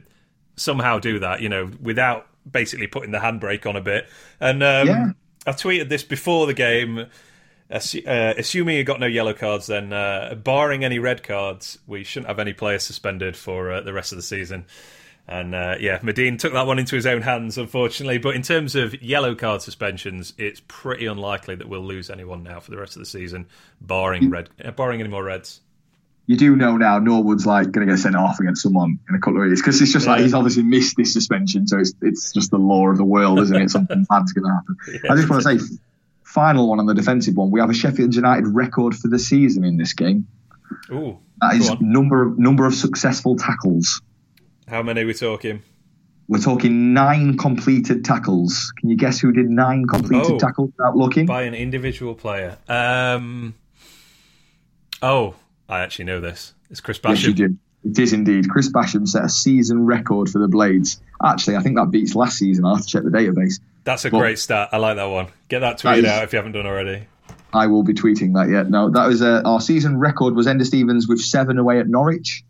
[0.57, 1.41] somehow do that.
[1.41, 4.07] You know, without basically putting the handbrake on a bit.
[4.39, 5.05] And um, Yeah.
[5.47, 7.07] I tweeted this before the game.
[7.71, 12.27] Uh, assuming he got no yellow cards, then uh, barring any red cards, we shouldn't
[12.27, 14.65] have any players suspended for uh, the rest of the season.
[15.27, 18.17] And uh, yeah, Madine took that one into his own hands, unfortunately.
[18.17, 22.59] But in terms of yellow card suspensions, it's pretty unlikely that we'll lose anyone now
[22.59, 23.47] for the rest of the season,
[23.79, 25.61] barring red, uh, barring any more reds.
[26.25, 29.19] you do know now Norwood's like going to get sent off against someone in a
[29.19, 32.33] couple of weeks because it's just like he's obviously missed this suspension, so it's it's
[32.33, 33.69] just the law of the world, isn't it?
[33.77, 34.77] Something bad's going to happen.
[35.01, 35.75] Yeah, I just want to say,
[36.31, 37.51] final one on the defensive one.
[37.51, 40.27] We have a Sheffield United record for the season in this game.
[40.91, 44.01] Ooh, That is number of number of successful tackles.
[44.67, 45.61] How many are we talking?
[46.29, 48.71] We're talking nine completed tackles.
[48.79, 50.37] Can you guess who did nine completed Oh.
[50.39, 51.25] tackles without looking?
[51.25, 52.57] by an individual player.
[52.69, 53.53] Um,
[55.01, 55.35] oh,
[55.67, 56.53] I actually know this.
[56.69, 57.35] It's Chris Yes, you Basham.
[57.35, 57.57] do.
[57.83, 58.47] It is indeed.
[58.49, 61.01] Chris Basham set a season record for the Blades.
[61.23, 62.63] Actually, I think that beats last season.
[62.65, 63.59] I'll have to check the database.
[63.83, 64.69] That's a Well- great stat.
[64.71, 65.27] I like that one.
[65.49, 67.03] Get that tweeted out if you haven't done already.
[67.53, 68.69] I will be tweeting that yet.
[68.69, 72.43] No, that was uh, our season record was Enda Stevens with seven away at Norwich,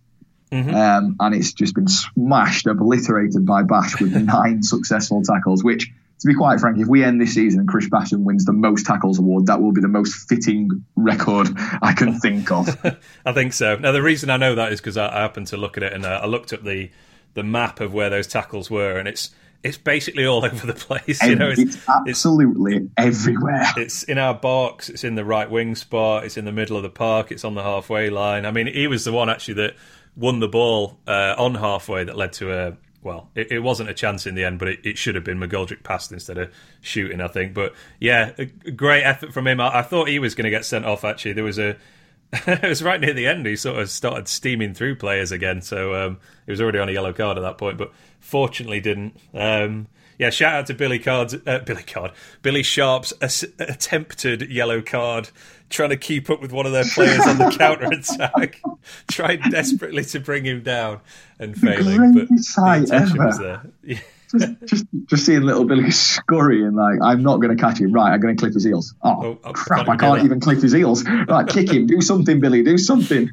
[0.51, 0.73] Mhm.
[0.75, 5.63] um, and it's just been smashed, obliterated by Bash with nine successful tackles.
[5.63, 5.91] Which,
[6.21, 8.85] to be quite frank, if we end this season and Chris Basham wins the most
[8.85, 11.49] tackles award, that will be the most fitting record
[11.81, 12.67] I can think of.
[13.25, 13.75] I think so.
[13.77, 15.93] Now, the reason I know that is because I, I happened to look at it
[15.93, 16.91] and uh, I looked up the
[17.33, 19.31] the map of where those tackles were, and it's
[19.63, 21.23] it's basically all over the place.
[21.23, 23.65] You know, it's, it's, absolutely everywhere.
[23.77, 26.83] it's in our box, it's in the right wing spot, it's in the middle of
[26.83, 28.45] the park, it's on the halfway line.
[28.45, 29.75] I mean, he was the one actually that
[30.15, 32.77] won the ball uh, on halfway that led to a.
[33.03, 35.39] Well, it, it wasn't a chance in the end, but it, it should have been.
[35.39, 37.53] McGoldrick passed instead of shooting, I think.
[37.53, 39.59] But yeah, a great effort from him.
[39.59, 41.03] I, I thought he was going to get sent off.
[41.03, 41.77] Actually, there was a.
[42.47, 43.45] it was right near the end.
[43.45, 46.91] He sort of started steaming through players again, so um, he was already on a
[46.91, 47.77] yellow card at that point.
[47.77, 49.17] But fortunately, didn't.
[49.33, 49.87] Um,
[50.17, 52.11] yeah, shout out to Billy Card's uh, Billy Card,
[52.43, 55.31] Billy Sharp's ass- attempted yellow card,
[55.71, 58.61] trying to keep up with one of their players on the counter attack,
[59.11, 60.99] trying desperately to bring him down
[61.39, 63.25] and failing, but the intention ever.
[63.25, 63.61] was there.
[64.33, 64.47] Yeah.
[64.47, 67.91] just, just, just seeing little Billy scurrying like I'm not going to catch him.
[67.91, 68.95] Right, I'm going to clip his heels.
[69.01, 69.87] Oh, Oh, oh, crap!
[69.87, 71.03] can't I can't even clip his heels.
[71.27, 71.85] Right, kick him.
[71.85, 72.63] Do something, Billy.
[72.63, 73.29] Do something.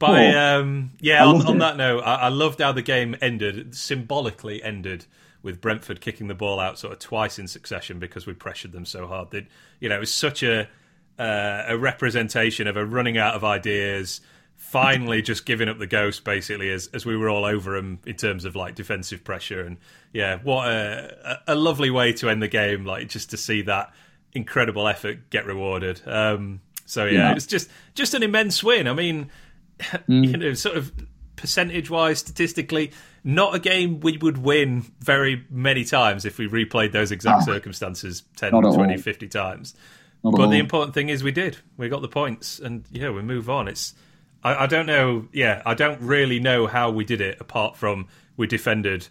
[0.00, 3.14] By Oh, um, yeah, I on, on that note, I, I loved how the game
[3.20, 3.76] ended.
[3.76, 5.06] Symbolically ended
[5.42, 8.84] with Brentford kicking the ball out sort of twice in succession because we pressured them
[8.84, 9.30] so hard.
[9.30, 9.46] That
[9.78, 10.68] you know, it was such a
[11.18, 14.20] uh, a representation of a running out of ideas.
[14.56, 18.16] Finally, just giving up the ghost, basically, as as we were all over them in
[18.16, 19.76] terms of like defensive pressure, and
[20.12, 22.84] yeah, what a, a lovely way to end the game.
[22.84, 23.92] Like just to see that
[24.32, 26.00] incredible effort get rewarded.
[26.06, 27.30] Um, so yeah, Yeah.
[27.32, 28.88] it was just just an immense win.
[28.88, 29.30] I mean,
[30.08, 30.26] Mm.
[30.30, 30.90] you know, sort of
[31.36, 36.92] percentage wise, statistically, not a game we would win very many times if we replayed
[36.92, 37.52] those exact Oh.
[37.52, 38.98] circumstances 10, 20, all.
[38.98, 39.74] 50 times.
[40.22, 41.58] But the important thing is we did.
[41.76, 43.68] We got the points, and yeah, we move on.
[43.68, 43.94] It's
[44.42, 45.28] I, I don't know.
[45.32, 49.08] Yeah, I don't really know how we did it apart from we defended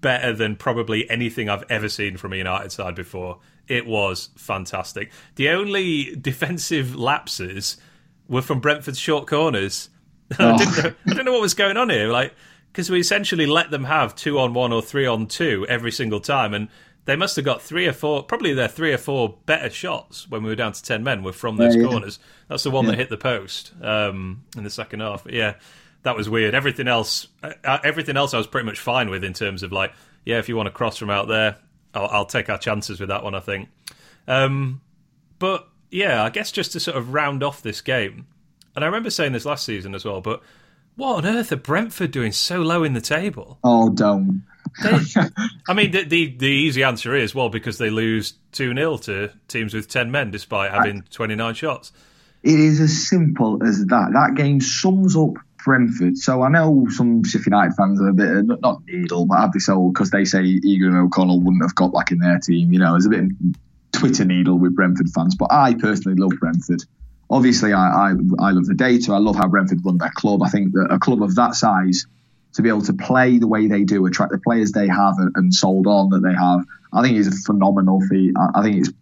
[0.00, 3.38] better than probably anything I've ever seen from a United side before.
[3.68, 5.10] It was fantastic.
[5.36, 7.76] The only defensive lapses
[8.28, 9.90] were from Brentford's short corners.
[10.38, 10.52] Oh.
[10.54, 12.08] I, didn't know, I didn't know what was going on here.
[12.08, 12.34] Like
[12.72, 16.20] because we essentially let them have two on one or three on two every single
[16.20, 16.68] time, and
[17.06, 20.42] they must have got three or four, probably their three or four better shots when
[20.42, 22.18] we were down to ten men were from those yeah, corners.
[22.20, 22.44] Yeah.
[22.48, 22.92] That's the one yeah.
[22.92, 25.24] that hit the post um, in the second half.
[25.24, 25.54] But yeah,
[26.02, 26.54] that was weird.
[26.54, 29.72] Everything else, uh, uh, everything else, I was pretty much fine with in terms of
[29.72, 29.92] like,
[30.24, 31.56] yeah, if you want to cross from out there,
[31.94, 33.34] I'll, I'll take our chances with that one.
[33.34, 33.68] I think.
[34.28, 34.80] Um,
[35.38, 38.26] but yeah, I guess just to sort of round off this game,
[38.76, 40.42] and I remember saying this last season as well, but
[40.96, 43.58] what on earth are Brentford doing so low in the table?
[43.64, 44.44] Oh, don't.
[45.68, 49.30] I mean, the, the, the easy answer is well because they lose two 0 to
[49.48, 51.92] teams with ten men despite having twenty nine shots.
[52.42, 54.10] It is as simple as that.
[54.12, 56.16] That game sums up Brentford.
[56.16, 59.52] So I know some Sheffield United fans are a bit not, not needle, but have
[59.52, 62.72] this old because they say Egan O'Connell wouldn't have got back in their team.
[62.72, 63.30] You know, there's a bit of
[63.92, 66.82] Twitter needle with Brentford fans, but I personally love Brentford
[67.30, 68.08] obviously I, I,
[68.40, 69.12] I love the data.
[69.12, 70.42] I love how Brentford run their club.
[70.42, 72.06] I think that a club of that size
[72.54, 75.54] to be able to play the way they do, attract the players they have and
[75.54, 78.34] sold on that they have, I think is a phenomenal feat.
[78.54, 78.92] I, think it's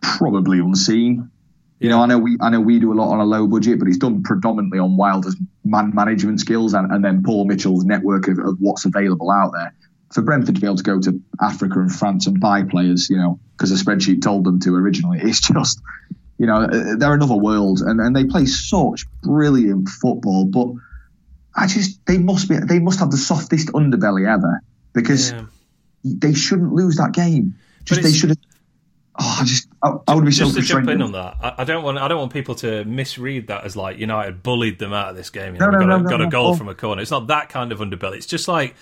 [0.00, 1.30] probably unseen.
[1.78, 3.78] You know, I know we I know we do a lot on a low budget,
[3.78, 8.26] but it's done predominantly on Wilder's man management skills and, and then Paul Mitchell's network
[8.26, 9.72] of, of what's available out there.
[10.12, 13.18] For Brentford to be able to go to Africa and France and buy players, you
[13.18, 15.80] know, because a spreadsheet told them to originally, it's just
[16.38, 20.44] you know, uh, they're another world, and, and they play such brilliant football.
[20.44, 20.68] But
[21.58, 25.44] I just they must be they must have the softest underbelly ever because yeah.
[26.04, 27.56] they shouldn't lose that game.
[27.84, 28.38] Just they should have.
[29.20, 31.36] Oh, I just I, I would be just so to jump in on that.
[31.42, 34.78] I, I, don't want I don't want people to misread that as like United bullied
[34.78, 35.54] them out of this game.
[35.54, 37.02] You know, no, no, got, no, a, no, got a goal from a corner.
[37.02, 38.18] It's not that kind of underbelly.
[38.18, 38.76] It's just like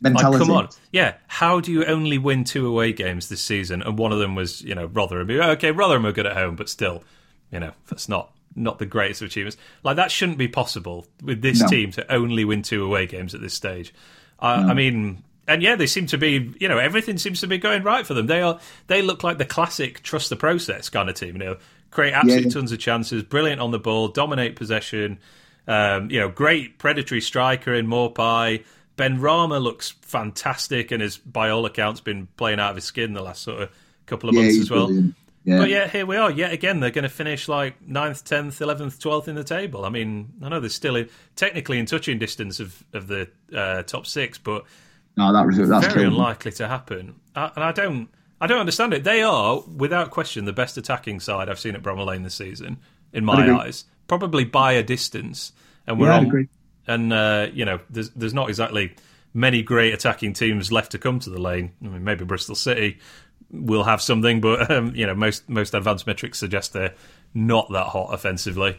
[0.00, 0.38] mentality.
[0.38, 1.14] Like, come on, yeah.
[1.28, 3.82] How do you only win two away games this season?
[3.82, 5.30] And one of them was, you know, Rotherham.
[5.30, 7.04] Okay, Rotherham are good at home, but still,
[7.52, 9.56] you know, that's not not the greatest of achievements.
[9.82, 11.68] Like that shouldn't be possible with this no.
[11.68, 13.94] team to only win two away games at this stage.
[14.38, 14.68] Uh, no.
[14.68, 17.82] I mean, and yeah, they seem to be, you know, everything seems to be going
[17.82, 18.26] right for them.
[18.26, 21.36] They are, they look like the classic trust the process kind of team.
[21.36, 21.56] You know,
[21.90, 22.54] create absolutely yeah.
[22.54, 25.18] tons of chances, brilliant on the ball, dominate possession.
[25.68, 28.64] Um, you know, great predatory striker in Maupay.
[28.96, 33.22] Benrahma looks fantastic and has, by all accounts, been playing out of his skin the
[33.22, 33.70] last sort of
[34.06, 34.88] couple of yeah, months as well.
[35.46, 35.58] Yeah.
[35.58, 36.28] But yeah, here we are.
[36.28, 39.84] Yet again, they're going to finish like 9th, 10th, 11th, 12th in the table.
[39.84, 43.84] I mean, I know they're still in, technically in touching distance of, of the uh,
[43.84, 44.64] top six, but
[45.16, 47.14] no, that was, that's very unlikely to happen.
[47.36, 48.08] I, and I don't,
[48.40, 49.04] I don't understand it.
[49.04, 52.78] They are, without question, the best attacking side I've seen at Bramall Lane this season,
[53.12, 53.84] in my eyes.
[54.08, 55.52] Probably by a distance.
[55.86, 56.48] And we're yeah, on,
[56.88, 58.94] and uh, you know, there's there's not exactly
[59.32, 61.72] many great attacking teams left to come to the lane.
[61.84, 62.98] I mean, maybe Bristol City
[63.64, 66.94] will have something, but um, you know, most most advanced metrics suggest they're
[67.34, 68.78] not that hot offensively.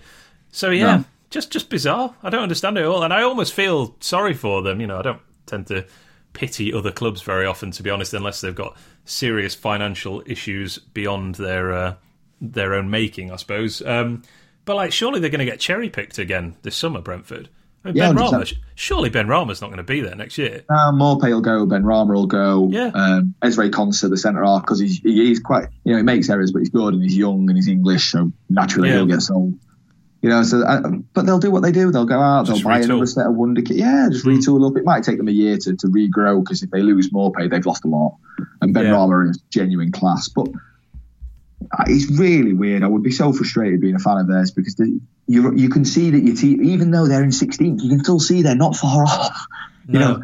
[0.51, 1.05] So yeah, no.
[1.29, 2.15] just just bizarre.
[2.23, 4.81] I don't understand it all, and I almost feel sorry for them.
[4.81, 5.85] You know, I don't tend to
[6.33, 11.35] pity other clubs very often, to be honest, unless they've got serious financial issues beyond
[11.35, 11.95] their uh,
[12.39, 13.81] their own making, I suppose.
[13.81, 14.23] Um,
[14.65, 17.49] but like, surely they're going to get cherry picked again this summer, Brentford.
[17.87, 20.65] I mean, yeah, Benrahma, surely Benrahma's not going to be there next year.
[20.69, 22.67] Uh, Maupay will go, Benrahma will go.
[22.69, 22.91] Yeah.
[22.93, 26.51] Um, Ezri Konsa, the centre half, because he's he's quite you know he makes errors,
[26.51, 28.95] but he's good and he's young and he's English, so naturally yeah.
[28.95, 29.53] he'll get sold.
[30.21, 30.81] You know, so uh,
[31.13, 31.91] but they'll do what they do.
[31.91, 32.85] They'll go out, just they'll buy retool.
[32.85, 33.77] another set of wonder kit.
[33.77, 34.37] Yeah, just mm.
[34.37, 34.75] retool up.
[34.75, 37.65] It might take them a year to, to regrow because if they lose Maupay, they've
[37.65, 38.17] lost a lot.
[38.61, 39.29] And Ben yeah.
[39.29, 40.47] is genuine class, but
[41.71, 42.83] Uh, it's really weird.
[42.83, 45.85] I would be so frustrated being a fan of theirs because the, you you can
[45.85, 48.75] see that your team, even though they're in 16th, you can still see they're not
[48.75, 49.47] far off.
[49.87, 50.17] You no.
[50.17, 50.23] know,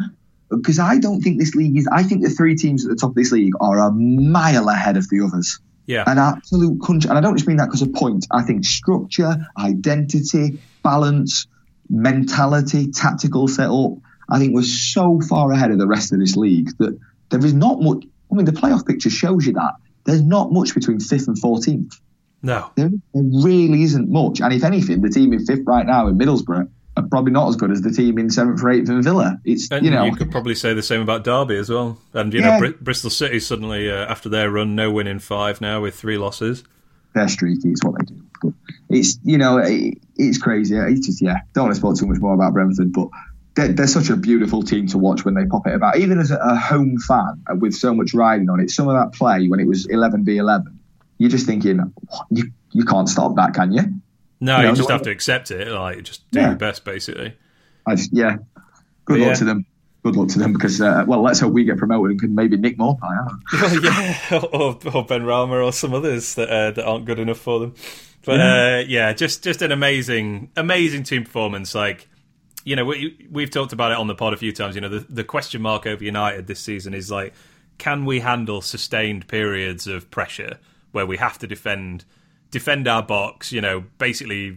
[0.50, 1.88] because I don't think this league is.
[1.91, 4.98] I think the three teams at the top of this league are a mile ahead
[4.98, 5.60] of the others.
[5.86, 8.28] Yeah, an absolute country, and I don't just mean that because of point.
[8.32, 11.48] I think structure, identity, balance,
[11.90, 13.98] mentality, tactical setup.
[14.29, 16.98] I think we're so far ahead of the rest of this league that
[17.29, 18.06] there is not much.
[18.31, 19.73] I mean, the playoff picture shows you that
[20.06, 21.99] there's not much between fifth and 14th.
[22.41, 22.71] No.
[22.75, 24.41] There, there, really isn't much.
[24.41, 27.56] And if anything, the team in fifth right now in Middlesbrough are probably not as
[27.56, 29.39] good as the team in seventh or eighth in Villa.
[29.45, 31.97] It's and you know you could probably say the same about Derby as well.
[32.13, 32.60] And you yeah.
[32.60, 35.95] know Br- Bristol City suddenly uh, after their run, no win in five now with
[35.95, 36.63] three losses.
[37.15, 37.69] They're streaky.
[37.69, 38.23] It's what they do.
[38.41, 38.54] But
[38.89, 40.75] it's you know it, it's crazy.
[40.75, 41.37] It's just yeah.
[41.54, 43.08] Don't want to speak too much more about Brentford, but
[43.56, 45.97] they're, they're, such a beautiful team to watch when they pop it about.
[45.97, 49.13] Even as a, home fan uh, with so much riding on it, some of that
[49.17, 50.79] play when it was 11 v 11,
[51.17, 51.93] you're just thinking,
[52.31, 53.83] you you can't stop that, can you?
[54.41, 55.69] No, you, know, you just have to accept it.
[55.69, 56.49] Like, just do yeah.
[56.49, 57.37] your best, basically.
[57.85, 58.37] I just, yeah.
[59.06, 59.33] Good but luck yeah.
[59.35, 59.65] to them.
[60.04, 62.58] Good luck to them because, uh, well, let's hope we get promoted and can maybe
[62.58, 62.99] Nick Maupay.
[63.54, 67.60] well, yeah, or, or Benrahma or some others that uh, that aren't good enough for
[67.60, 67.75] them.
[68.25, 68.75] But yeah.
[68.79, 71.73] Uh, yeah, just just an amazing, amazing team performance.
[71.73, 72.10] Like,
[72.64, 74.76] you know, we we've talked about it on the pod a few times.
[74.76, 77.34] You know, the the question mark over United this season is like,
[77.78, 80.60] can we handle sustained periods of pressure
[80.92, 82.06] where we have to defend
[82.54, 84.56] defend our box, you know, basically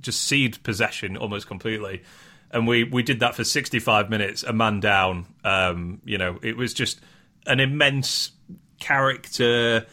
[0.00, 2.02] just cede possession almost completely.
[2.50, 5.26] And we, we did that for 65 minutes, a man down.
[5.44, 7.00] Um, you know, it was just
[7.46, 8.32] an immense
[8.80, 9.86] character,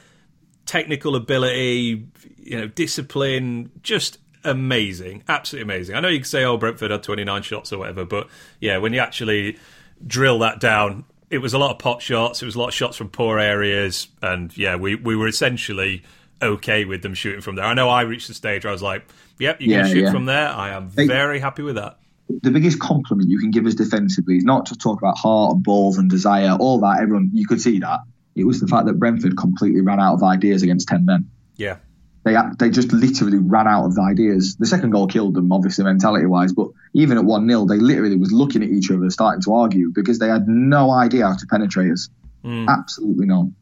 [0.65, 2.07] technical ability,
[2.37, 5.95] you know, discipline, just amazing, absolutely amazing.
[5.95, 8.27] I know you can say, oh, Brentford had 29 shots or whatever, but
[8.59, 9.57] yeah, when you actually
[10.05, 12.73] drill that down, it was a lot of pot shots, it was a lot of
[12.73, 16.03] shots from poor areas, and yeah, we, we were essentially
[16.41, 17.65] okay with them shooting from there.
[17.65, 19.05] I know I reached the stage where I was like,
[19.39, 20.11] "Yep, you can yeah, shoot yeah.
[20.11, 21.99] from there." I am they, very happy with that.
[22.41, 25.63] The biggest compliment you can give us defensively is not to talk about heart and
[25.63, 26.99] balls and desire, all that.
[27.01, 28.01] Everyone, you could see that.
[28.35, 31.29] It was the fact that Brentford completely ran out of ideas against ten men.
[31.55, 31.77] Yeah,
[32.33, 34.55] they they just literally ran out of ideas.
[34.57, 38.17] The second goal killed them, obviously mentality wise, but even at one 0 they literally
[38.17, 41.45] was looking at each other, starting to argue because they had no idea how to
[41.47, 42.09] penetrate us.
[42.43, 42.67] Mm.
[42.67, 43.55] Absolutely none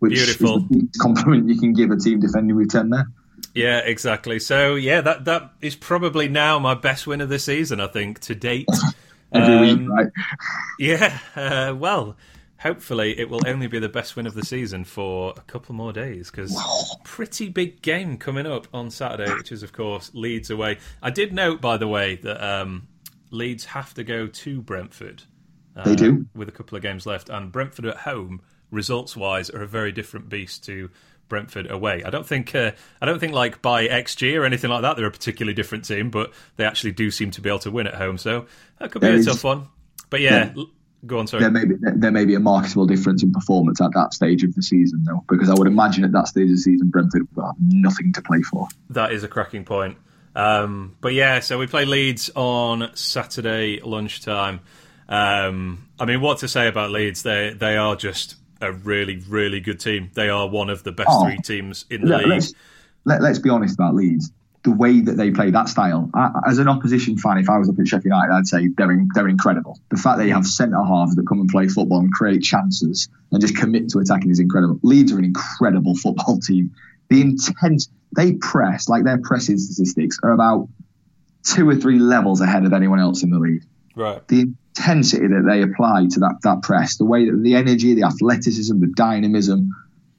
[0.00, 0.56] which Beautiful.
[0.56, 3.06] is the compliment you can give a team defending with 10 there.
[3.54, 4.38] Yeah, exactly.
[4.38, 8.20] So, yeah, that that is probably now my best win of the season, I think,
[8.20, 8.68] to date.
[9.32, 10.06] Every um, week, right?
[10.78, 12.16] Yeah, uh, well,
[12.60, 15.92] hopefully it will only be the best win of the season for a couple more
[15.92, 16.56] days because
[17.04, 20.78] pretty big game coming up on Saturday, which is, of course, Leeds away.
[21.02, 22.86] I did note, by the way, that um,
[23.30, 25.22] Leeds have to go to Brentford.
[25.74, 26.26] Uh, they do.
[26.34, 29.92] With a couple of games left, and Brentford at home results wise are a very
[29.92, 30.90] different beast to
[31.28, 32.02] Brentford away.
[32.04, 35.06] I don't think uh, I don't think like by XG or anything like that they're
[35.06, 37.94] a particularly different team, but they actually do seem to be able to win at
[37.94, 38.18] home.
[38.18, 38.46] So
[38.78, 39.68] that could be there a is, tough one.
[40.10, 40.64] But yeah, yeah,
[41.06, 41.26] go on.
[41.26, 41.42] Sorry.
[41.42, 44.54] There may be there may be a marketable difference in performance at that stage of
[44.54, 47.46] the season, though, because I would imagine at that stage of the season Brentford will
[47.46, 48.68] have nothing to play for.
[48.90, 49.96] That is a cracking point.
[50.34, 54.60] Um, but yeah, so we play Leeds on Saturday lunchtime.
[55.08, 57.22] Um, I mean, what to say about Leeds?
[57.22, 60.10] They they are just a really, really good team.
[60.14, 62.26] They are one of the best oh, three teams in the league.
[62.26, 62.54] Let's,
[63.04, 64.32] let, us be honest about Leeds.
[64.62, 67.70] The way that they play that style, I, as an opposition fan, if I was
[67.70, 69.80] up at Sheffield United, I'd say they're in, they're incredible.
[69.90, 73.08] The fact that you have centre halves that come and play football and create chances
[73.32, 74.78] and just commit to attacking is incredible.
[74.82, 76.72] Leeds are an incredible football team.
[77.08, 80.68] The intense they press, like their pressing statistics, are about
[81.42, 83.64] two or three levels ahead of anyone else in the league.
[83.96, 84.26] Right.
[84.28, 88.04] The intensity that they apply to that that press, the way that the energy, the
[88.04, 89.70] athleticism, the dynamism,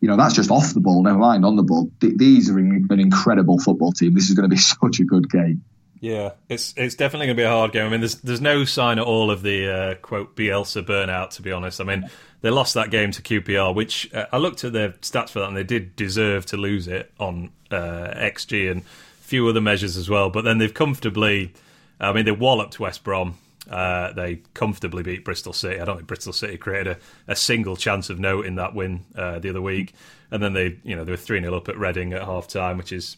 [0.02, 1.90] you know, that's just off the ball, never mind on the ball.
[2.02, 4.16] Th- these are an incredible football team.
[4.16, 5.64] This is going to be such a good game.
[6.00, 7.86] Yeah, it's it's definitely going to be a hard game.
[7.86, 11.30] I mean, there's there's no sign at all of the uh, quote Bielsa burnout.
[11.36, 12.10] To be honest, I mean
[12.42, 15.50] they lost that game to QPR, which uh, I looked at their stats for that,
[15.50, 19.96] and they did deserve to lose it on uh, XG and a few other measures
[19.96, 20.32] as well.
[20.32, 21.54] But then they've comfortably,
[22.00, 23.38] I mean, they walloped West Brom
[23.70, 25.80] uh, they comfortably beat Bristol City.
[25.80, 26.98] I don't think Bristol City created
[27.28, 29.94] a, a single chance of note in that win uh, the other week.
[30.32, 32.78] And then they, you know, they were three 0 up at Reading at half time,
[32.78, 33.18] which is,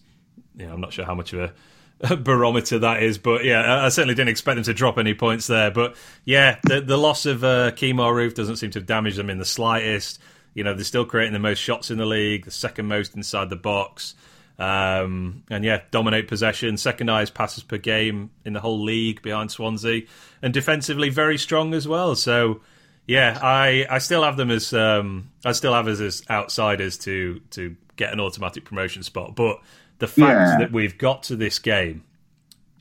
[0.57, 1.53] you know, I'm not sure how much of a,
[2.13, 5.47] a, barometer that is, but yeah, I certainly didn't expect them to drop any points
[5.47, 5.71] there.
[5.71, 9.29] But yeah, the the loss of uh, Kemar Roofe doesn't seem to have damaged them
[9.29, 10.19] in the slightest.
[10.53, 13.49] You know, they're still creating the most shots in the league, the second most inside
[13.49, 14.15] the box.
[14.59, 19.51] Um, and yeah, dominate possession, second highest passes per game in the whole league behind
[19.51, 20.03] Swansea,
[20.41, 22.15] and defensively very strong as well.
[22.15, 22.61] So
[23.07, 27.41] yeah, I, I still have them as um, I still have us as outsiders to
[27.51, 29.35] to get an automatic promotion spot.
[29.35, 29.59] But
[29.99, 30.57] the fact yeah.
[30.59, 32.03] that we've got to this game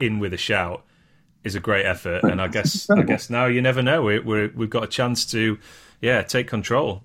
[0.00, 0.84] in with a shout
[1.42, 4.02] is a great effort, and I guess I guess now you never know.
[4.02, 5.58] We, we we've got a chance to
[6.02, 7.02] yeah take control.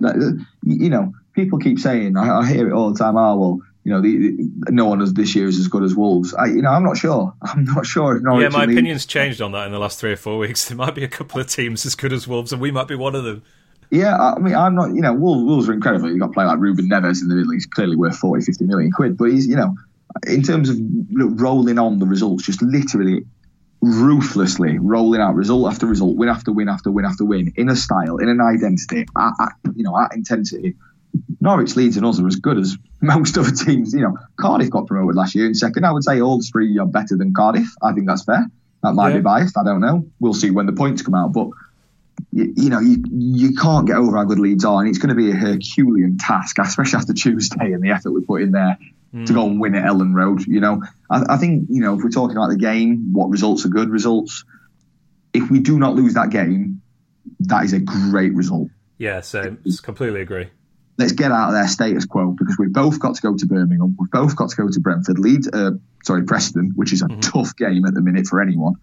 [0.00, 3.16] You know, people keep saying I, I hear it all the time.
[3.16, 6.34] Oh well you know, the, the, no one this year is as good as Wolves.
[6.34, 7.32] I, you know, I'm not sure.
[7.42, 8.20] I'm not sure.
[8.38, 10.68] yeah, my opinion's changed on that in the last three or four weeks.
[10.68, 12.96] There might be a couple of teams as good as Wolves, and we might be
[12.96, 13.42] one of them.
[13.90, 14.94] Yeah, I mean, I'm not.
[14.94, 16.10] You know, Wolves, Wolves are incredible.
[16.10, 18.66] You've got a player like Ruben Neves in the Middle He's clearly worth 40, 50
[18.66, 19.16] million quid.
[19.16, 19.74] But he's, you know,
[20.26, 20.76] in terms of
[21.10, 23.24] rolling on the results, just literally
[23.80, 27.76] ruthlessly rolling out result after result, win after win after win after win, in a
[27.76, 30.76] style, in an identity, at, at you know, at intensity
[31.40, 33.92] Norwich, Leeds, and us are as good as most other teams.
[33.92, 35.84] You know, Cardiff got promoted last year in second.
[35.84, 37.68] I would say all three are better than Cardiff.
[37.82, 38.46] I think that's fair.
[38.82, 39.16] That might yeah.
[39.16, 39.58] be biased.
[39.58, 40.06] I don't know.
[40.20, 41.32] We'll see when the points come out.
[41.32, 41.48] But
[42.32, 45.08] you, you, know, you, you can't get over how good Leeds are, and it's going
[45.08, 48.78] to be a Herculean task, especially after Tuesday and the effort we put in there
[49.14, 49.26] mm.
[49.26, 50.46] to go and win at Elland Road.
[50.46, 53.64] You know, I, I think you know if we're talking about the game, what results
[53.64, 54.44] are good results.
[55.32, 56.80] If we do not lose that game,
[57.40, 58.68] that is a great result.
[58.96, 60.50] Yeah, so completely agree.
[60.98, 63.96] Let's get out of their status quo because we've both got to go to Birmingham.
[63.98, 65.18] We've both got to go to Brentford.
[65.18, 65.72] Leeds, uh,
[66.04, 67.20] sorry, Preston, which is a mm-hmm.
[67.20, 68.74] tough game at the minute for anyone.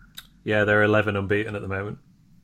[0.45, 1.97] Yeah, they're 11 unbeaten at the moment.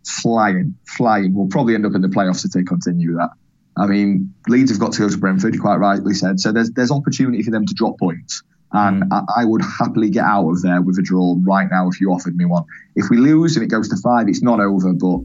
[0.05, 1.34] Flying, flying.
[1.34, 3.30] We'll probably end up in the playoffs if they continue that.
[3.78, 6.39] I mean, Leeds have got to go to Brentford, you quite rightly said.
[6.39, 8.43] So there's there's opportunity for them to drop points.
[8.74, 9.07] And mm.
[9.11, 12.11] I, I, would happily get out of there with a draw right now if you
[12.11, 12.63] offered me one.
[12.95, 15.19] If we lose and it goes to five, it's not over, but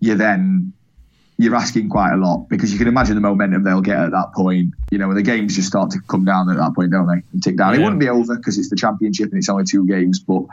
[0.00, 0.72] you then
[1.44, 4.32] you're asking quite a lot because you can imagine the momentum they'll get at that
[4.34, 4.74] point.
[4.90, 7.22] You know, when the games just start to come down at that point, don't they?
[7.32, 7.74] And tick down.
[7.74, 7.80] Yeah.
[7.80, 10.44] It wouldn't be over because it's the championship and it's only two games, but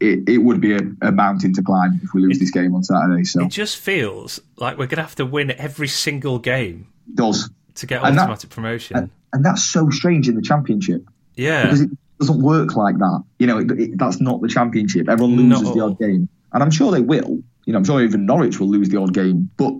[0.00, 2.74] it, it would be a, a mountain to climb if we lose it, this game
[2.74, 3.24] on Saturday.
[3.24, 6.88] So it just feels like we're going to have to win every single game.
[7.08, 8.96] It does to get and automatic that, promotion?
[8.96, 11.02] And, and, that's so strange in the championship.
[11.34, 13.24] Yeah, because it doesn't work like that.
[13.38, 15.08] You know, it, that's not the championship.
[15.08, 17.42] Everyone loses the odd game, and I'm sure they will.
[17.66, 19.74] You know, I'm sure even Norwich will lose the odd game, but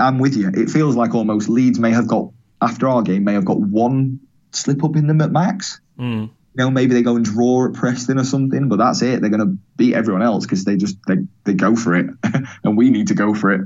[0.00, 0.50] I'm with you.
[0.54, 4.20] It feels like almost Leeds may have got after our game may have got one
[4.52, 5.80] slip up in them at max.
[5.98, 6.30] Mm.
[6.56, 9.20] You know, maybe they go and draw at Preston or something, but that's it.
[9.20, 12.06] They're going to beat everyone else because they just they, they go for it,
[12.64, 13.62] and we need to go for it.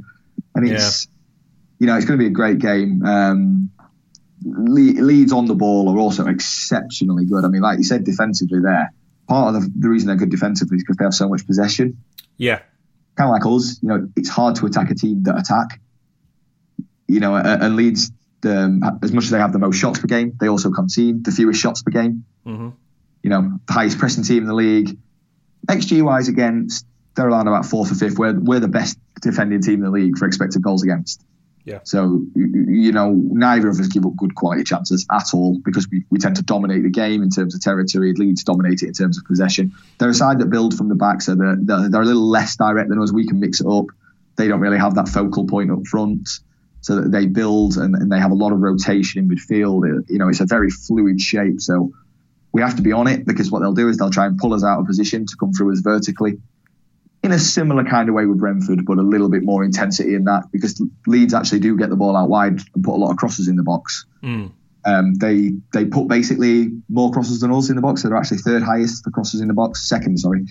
[0.54, 1.10] And it's yeah.
[1.80, 3.04] you know it's going to be a great game.
[3.04, 3.70] Um,
[4.42, 7.44] Le- Leeds on the ball are also exceptionally good.
[7.44, 8.92] I mean, like you said, defensively, there
[9.28, 11.98] part of the, the reason they're good defensively is because they have so much possession.
[12.38, 12.60] Yeah,
[13.16, 13.78] kind of like us.
[13.82, 15.80] You know, it's hard to attack a team that attack.
[17.08, 18.12] You know, and Leeds,
[18.44, 21.32] um, as much as they have the most shots per game, they also concede the
[21.32, 22.24] fewest shots per game.
[22.46, 22.68] Mm-hmm.
[23.22, 24.96] You know, the highest pressing team in the league.
[25.66, 26.68] XG wise, again,
[27.16, 28.18] they're around about fourth or fifth.
[28.18, 31.24] We're, we're the best defending team in the league for expected goals against.
[31.64, 31.80] Yeah.
[31.84, 36.04] So, you know, neither of us give up good quality chances at all because we,
[36.08, 38.14] we tend to dominate the game in terms of territory.
[38.14, 39.74] Leeds dominate it in terms of possession.
[39.98, 42.56] They're a side that build from the back, so they're, they're, they're a little less
[42.56, 43.12] direct than us.
[43.12, 43.86] We can mix it up.
[44.36, 46.40] They don't really have that focal point up front.
[46.80, 49.84] So that they build and, and they have a lot of rotation in midfield.
[49.84, 51.60] It, you know, it's a very fluid shape.
[51.60, 51.92] So
[52.52, 54.54] we have to be on it because what they'll do is they'll try and pull
[54.54, 56.38] us out of position to come through us vertically
[57.22, 60.24] in a similar kind of way with Brentford, but a little bit more intensity in
[60.24, 63.16] that because Leeds actually do get the ball out wide and put a lot of
[63.16, 64.06] crosses in the box.
[64.22, 64.52] Mm.
[64.84, 68.02] Um, they they put basically more crosses than us in the box.
[68.02, 70.46] So they're actually third highest for crosses in the box, second, sorry.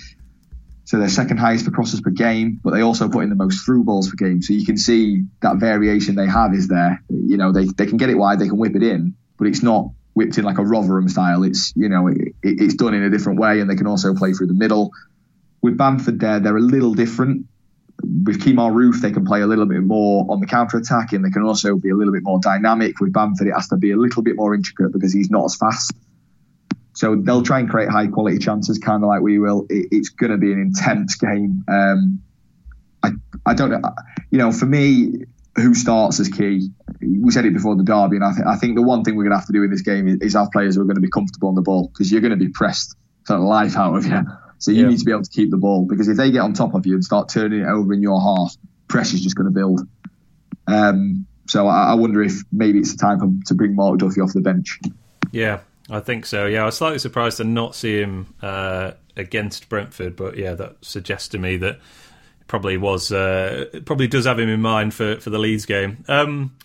[0.87, 3.65] So they're second highest for crosses per game, but they also put in the most
[3.65, 4.41] through balls per game.
[4.41, 7.03] So you can see that variation they have is there.
[7.09, 9.61] You know, they, they can get it wide, they can whip it in, but it's
[9.61, 11.43] not whipped in like a Rotherham style.
[11.43, 14.33] It's you know it, it's done in a different way, and they can also play
[14.33, 14.91] through the middle
[15.61, 17.45] with Bamford there, they're a little different.
[18.03, 21.25] With Kemar Roofe, they can play a little bit more on the counter attack, and
[21.25, 22.99] they can also be a little bit more dynamic.
[22.99, 25.55] With Bamford, it has to be a little bit more intricate because he's not as
[25.55, 25.93] fast.
[26.97, 29.67] So they'll try and create high quality chances, kind of like we will.
[29.69, 31.63] It, it's going to be an intense game.
[31.67, 32.23] Um,
[33.03, 33.11] I,
[33.45, 33.81] I don't know.
[34.31, 35.13] You know, for me,
[35.55, 36.71] who starts is key.
[36.99, 39.25] We said it before the derby, and I, th- I think the one thing we're
[39.25, 40.95] going to have to do in this game is, is have players who are going
[40.95, 42.95] to be comfortable on the ball because you're going to be pressed
[43.27, 44.23] to the life out of you.
[44.57, 44.89] So you yeah.
[44.89, 46.87] need to be able to keep the ball because if they get on top of
[46.87, 48.55] you and start turning it over in your half,
[48.87, 49.87] pressure's just going to build.
[50.65, 54.19] Um, so I, I, wonder if maybe it's the time for, to bring Mark Duffy
[54.19, 54.79] off the bench.
[55.31, 55.59] Yeah,
[55.89, 56.45] I think so.
[56.45, 60.77] Yeah, I was slightly surprised to not see him uh, against Brentford, but yeah, that
[60.81, 61.79] suggests to me that
[62.47, 66.03] probably was uh, probably does have him in mind for for the Leeds game.
[66.07, 66.55] Um,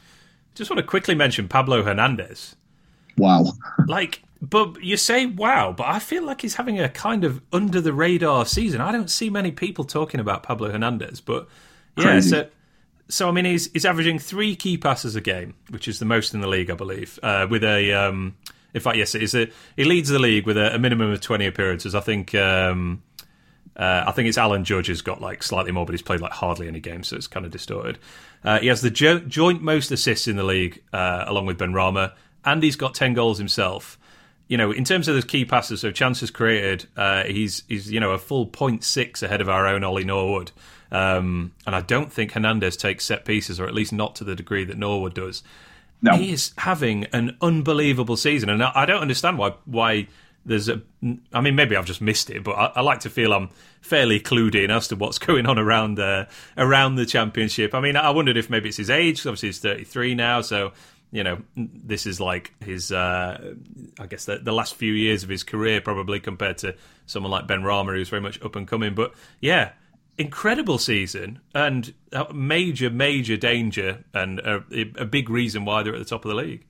[0.55, 2.57] just want to quickly mention Pablo Hernandez.
[3.17, 3.45] Wow,
[3.87, 7.81] like but you say wow, but I feel like he's having a kind of under
[7.81, 8.81] the radar season.
[8.81, 11.47] I don't see many people talking about Pablo Hernandez, but
[11.97, 12.31] yeah, Crazy.
[12.31, 12.49] so
[13.09, 16.35] so I mean he's he's averaging three key passes a game, which is the most
[16.35, 17.21] in the league, I believe.
[17.23, 18.35] Uh, with a um,
[18.75, 19.33] in fact, yes, it is.
[19.77, 21.95] He leads the league with a, a minimum of twenty appearances.
[21.95, 22.35] I think.
[22.35, 23.03] Um,
[23.75, 26.33] uh, I think it's Alan Judge has got like slightly more, but he's played like
[26.33, 27.99] hardly any games, so it's kind of distorted.
[28.45, 32.13] Uh, he has the jo- joint most assists in the league, uh, along with Benrahma,
[32.45, 33.99] and he's got ten goals himself
[34.53, 38.01] you know, in terms of the key passes, so chances created, uh, he's he's you
[38.01, 40.53] know a full 0.6 ahead of our own Ollie Norwood,
[40.91, 44.35] um, and I don't think Hernandez takes set pieces, or at least not to the
[44.35, 45.43] degree that Norwood does.
[46.03, 46.17] No.
[46.17, 50.09] He is having an unbelievable season, and I, don't understand why why
[50.45, 50.83] there's a.
[51.33, 53.51] I mean, maybe I've just missed it, but I, I like to feel I'm
[53.81, 57.73] fairly clued in as to what's going on around the around the championship.
[57.73, 59.25] I mean, I wondered if maybe it's his age.
[59.27, 60.73] Obviously, he's 33 now, so
[61.13, 63.55] you know, this is like his, uh,
[64.01, 66.75] I guess, the, the, last few years of his career, probably compared to
[67.05, 68.95] someone like Benrahma, who's very much up and coming.
[68.95, 69.73] But yeah,
[70.19, 74.65] incredible season and a major, major danger and a,
[74.97, 76.65] a, big reason why they're at the top of the league.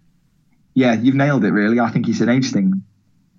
[0.75, 1.51] Yeah, you've nailed it.
[1.51, 2.83] Really, I think it's an age thing.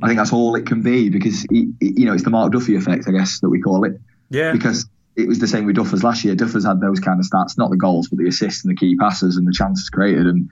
[0.02, 2.76] I think that's all it can be because he, you know it's the Mark Duffy
[2.76, 4.00] effect, I guess that we call it.
[4.30, 4.52] Yeah.
[4.52, 4.86] Because
[5.16, 6.36] it was the same with Duffers last year.
[6.36, 8.96] Duffers had those kind of stats, not the goals, but the assists and the key
[8.98, 10.26] passes and the chances created.
[10.26, 10.50] And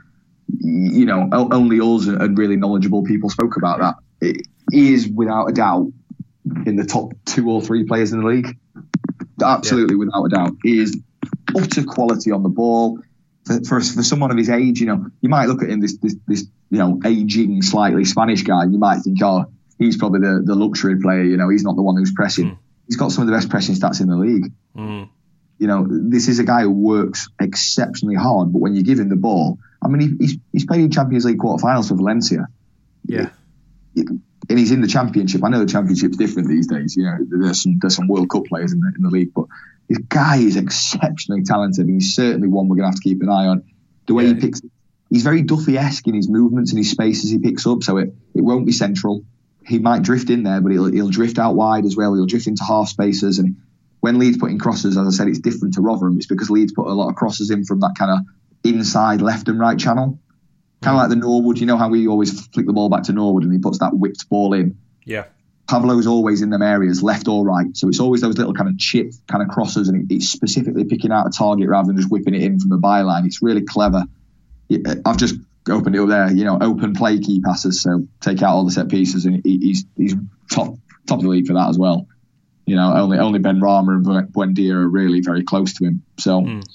[0.60, 3.96] you know, only us and really knowledgeable people spoke about that.
[4.22, 5.92] It is without a doubt
[6.66, 8.58] in the top two or three players in the league.
[9.42, 10.00] Absolutely, yeah.
[10.00, 10.98] without a doubt, he is
[11.56, 13.00] utter quality on the ball.
[13.46, 15.98] For, for, for someone of his age, you know, you might look at him this
[15.98, 18.66] this, this you know aging slightly Spanish guy.
[18.66, 19.46] You might think, oh,
[19.80, 21.24] he's probably the, the luxury player.
[21.24, 22.52] You know, he's not the one who's pressing.
[22.52, 22.58] Mm.
[22.88, 24.52] He's got some of the best pressing stats in the league.
[24.76, 25.10] Mm.
[25.58, 28.52] You know, this is a guy who works exceptionally hard.
[28.52, 31.26] But when you give him the ball, I mean, he, he's he's played in Champions
[31.26, 32.48] League quarterfinals for Valencia.
[33.06, 33.30] Yeah.
[33.96, 34.08] It,
[34.50, 35.44] and he's in the championship.
[35.44, 36.96] I know the championship's different these days.
[36.96, 39.46] You know, there's some there's some World Cup players in the, in the league, but
[39.88, 43.30] this guy is exceptionally talented, and he's certainly one we're gonna have to keep an
[43.30, 43.64] eye on.
[44.08, 44.34] The way yeah.
[44.34, 44.62] he picks,
[45.10, 48.42] he's very Duffy-esque in his movements and his spaces he picks up, so it, it
[48.42, 49.24] won't be central.
[49.66, 52.14] He might drift in there, but he'll he'll drift out wide as well.
[52.16, 53.58] He'll drift into half spaces, and
[54.00, 56.18] when Leeds put in crosses, as I said, it's different to Rotherham.
[56.18, 58.20] It's because Leeds put a lot of crosses in from that kind of
[58.64, 60.20] inside left and right channel.
[60.82, 63.14] Kind of like the Norwood, you know how we always flick the ball back to
[63.14, 64.78] Norwood and he puts that whipped ball in.
[65.06, 65.26] Yeah.
[65.68, 67.78] Pablo's always in them areas, left or right.
[67.78, 71.12] So it's always those little kind of chip kind of crosses, and it's specifically picking
[71.12, 73.26] out a target rather than just whipping it in from the byline.
[73.26, 74.04] It's really clever.
[75.06, 75.36] I've just
[75.70, 77.82] opened it up there, you know, open play key passes.
[77.82, 80.16] So take out all the set pieces, and he's he's
[80.52, 80.76] top
[81.08, 82.08] top of the league for that as well.
[82.66, 86.04] You know, only only Benrahma and Buendia are really very close to him.
[86.18, 86.42] So.
[86.42, 86.68] Mm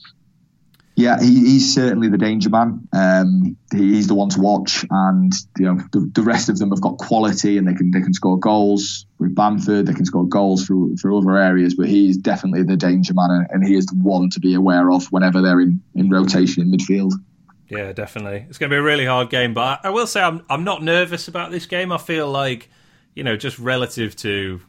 [0.97, 2.88] yeah, he, he's certainly the danger man.
[2.90, 6.70] Um, he, he's the one to watch, and you know the, the, rest of them
[6.70, 9.84] have got quality and they can they can score goals with Bamford.
[9.84, 13.47] They can score goals through through other areas, but he's definitely the danger man, and,
[13.51, 16.72] and he is the one to be aware of whenever they're in, in rotation in
[16.72, 17.12] midfield.
[17.68, 18.47] Yeah, definitely.
[18.49, 20.64] It's going to be a really hard game, but I, I will say I'm I'm
[20.64, 21.92] not nervous about this game.
[21.92, 22.70] I feel like
[23.14, 24.62] you know just relative to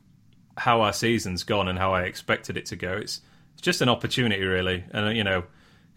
[0.58, 3.22] how our season's gone and how I expected it to go, it's
[3.54, 5.46] it's just an opportunity really, and you know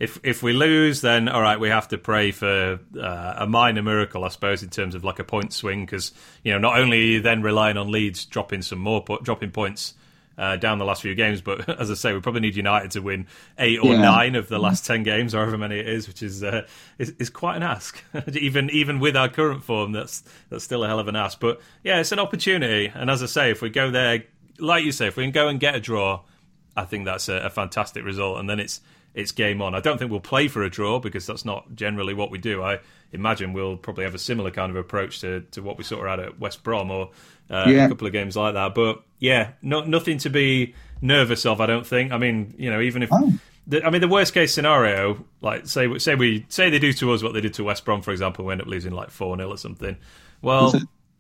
[0.01, 3.83] if if we lose, then all right, we have to pray for uh, a minor
[3.83, 6.99] miracle, I suppose, in terms of like a point swing, because you know not only
[6.99, 9.93] are you then relying on Leeds dropping some more po- dropping points
[10.39, 13.01] uh, down the last few games, but as I say, we probably need United to
[13.01, 13.27] win
[13.59, 14.01] eight or yeah.
[14.01, 17.29] nine of the last ten games, however many it is, which is uh, is, is
[17.29, 18.03] quite an ask.
[18.33, 21.39] even even with our current form, that's that's still a hell of an ask.
[21.39, 24.25] But yeah, it's an opportunity, and as I say, if we go there,
[24.59, 26.23] like you say, if we can go and get a draw,
[26.75, 28.81] I think that's a, a fantastic result, and then it's
[29.15, 29.75] it's game on.
[29.75, 32.63] I don't think we'll play for a draw because that's not generally what we do.
[32.63, 32.81] I
[33.13, 36.11] imagine we'll probably have a similar kind of approach to, to what we sort of
[36.11, 37.11] had at West Brom or
[37.51, 37.87] uh, yeah.
[37.87, 38.75] a couple of games like that.
[38.75, 41.61] But yeah, no, nothing to be nervous of.
[41.61, 42.13] I don't think.
[42.13, 43.11] I mean, you know, even if.
[43.13, 43.33] Oh.
[43.67, 47.13] The, I mean, the worst case scenario, like say say we say they do to
[47.13, 49.37] us what they did to West Brom, for example, we end up losing like four
[49.37, 49.97] 0 or something.
[50.43, 50.73] Well,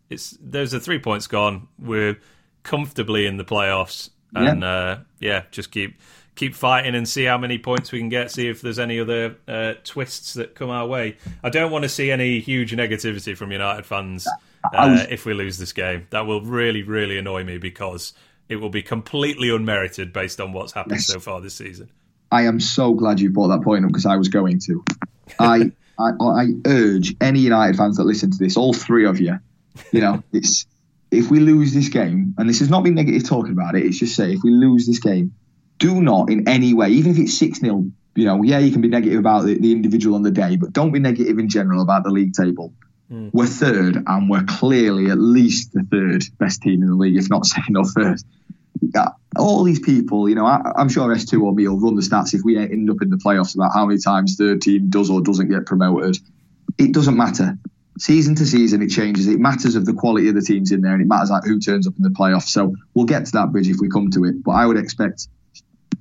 [0.08, 1.68] it's there's a three points gone.
[1.78, 2.18] We're
[2.62, 6.00] comfortably in the playoffs, and yeah, uh, yeah just keep
[6.34, 8.30] keep fighting and see how many points we can get.
[8.30, 11.16] See if there's any other uh, twists that come our way.
[11.42, 14.26] I don't want to see any huge negativity from United fans
[14.72, 16.06] uh, if we lose this game.
[16.10, 18.12] That will really, really annoy me because
[18.48, 21.06] it will be completely unmerited based on what's happened yes.
[21.06, 21.90] so far this season.
[22.32, 24.84] I am so glad you brought that point up because I was going to.
[25.38, 29.38] I, I, I urge any United fans that listen to this, all three of you,
[29.92, 30.66] you know, it's
[31.10, 33.98] if we lose this game, and this has not been negative talking about it, it's
[33.98, 35.34] just say if we lose this game,
[35.80, 38.80] do not in any way, even if it's 6 0, you know, yeah, you can
[38.80, 41.82] be negative about the, the, individual on the day, but don't be negative in general
[41.82, 42.72] about the league table.
[43.10, 43.30] Mm.
[43.32, 47.28] We're third, and we're clearly at least the third best team in the league, if
[47.28, 48.26] not second or first.
[49.38, 52.34] All these people, you know, I, am sure S2 or me will run the stats
[52.34, 55.20] if we end up in the playoffs about how many times third team does or
[55.20, 56.18] doesn't get promoted.
[56.78, 57.56] It doesn't matter.
[57.98, 59.28] Season to season, it changes.
[59.28, 61.58] It matters of the quality of the teams in there, and it matters like who
[61.60, 62.48] turns up in the playoffs.
[62.48, 64.42] So we'll get to that bridge if we come to it.
[64.42, 65.28] But I would expect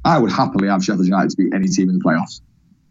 [0.05, 2.41] I would happily have Sheffield United to beat any team in the playoffs.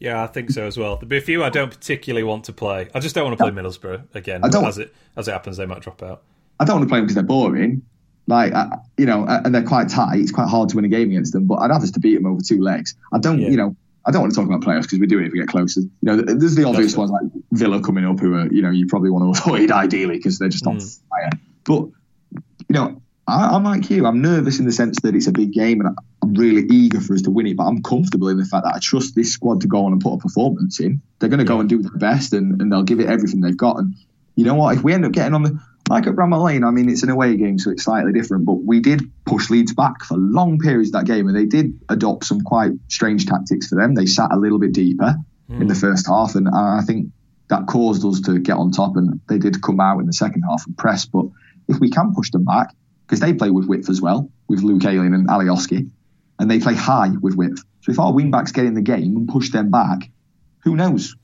[0.01, 0.97] Yeah, I think so as well.
[0.97, 2.89] There'll be a few I don't particularly want to play.
[2.95, 4.45] I just don't want to play Middlesbrough again.
[4.45, 6.23] I don't, as it as it happens, they might drop out.
[6.61, 7.83] I don't want to play them because they're boring.
[8.29, 8.53] Like
[8.97, 10.21] you know, and they're quite tight.
[10.21, 11.47] It's quite hard to win a game against them.
[11.47, 12.95] But I'd have us to beat them over two legs.
[13.13, 13.49] I don't, yeah.
[13.49, 13.75] you know,
[14.07, 15.81] I don't want to talk about playoffs because we do it if we get closer.
[15.81, 18.87] You know, there's the obvious ones like Villa coming up, who are you know you
[18.87, 21.01] probably want to avoid ideally because they're just on mm.
[21.09, 21.31] fire.
[21.65, 21.89] But
[22.69, 24.07] you know, I, am like you.
[24.07, 27.15] I'm nervous in the sense that it's a big game and I'm really eager for
[27.15, 27.57] us to win it.
[27.57, 30.01] But I'm comfortable in the fact that I trust this squad to go on and
[30.01, 31.01] put a performance in.
[31.19, 33.57] They're going to go and do their best and, and they'll give it everything they've
[33.57, 33.77] got.
[33.79, 33.95] And
[34.35, 34.77] you know what?
[34.77, 37.09] If we end up getting on the like at Bramall Lane, I mean, it's an
[37.09, 38.45] away game, so it's slightly different.
[38.45, 41.79] But we did push Leeds back for long periods of that game, and they did
[41.89, 43.95] adopt some quite strange tactics for them.
[43.95, 45.17] They sat a little bit deeper
[45.51, 45.61] mm.
[45.61, 47.11] in the first half, and I think
[47.49, 48.97] that caused us to get on top.
[48.97, 51.07] And they did come out in the second half and press.
[51.07, 51.27] But
[51.69, 52.75] if we can push them back,
[53.09, 55.91] because they play with width as well, with Luke Ayling and Alioski,
[56.39, 57.65] and they play high with width.
[57.81, 60.11] So if our wing backs get in the game and push them back,
[60.59, 61.17] who knows?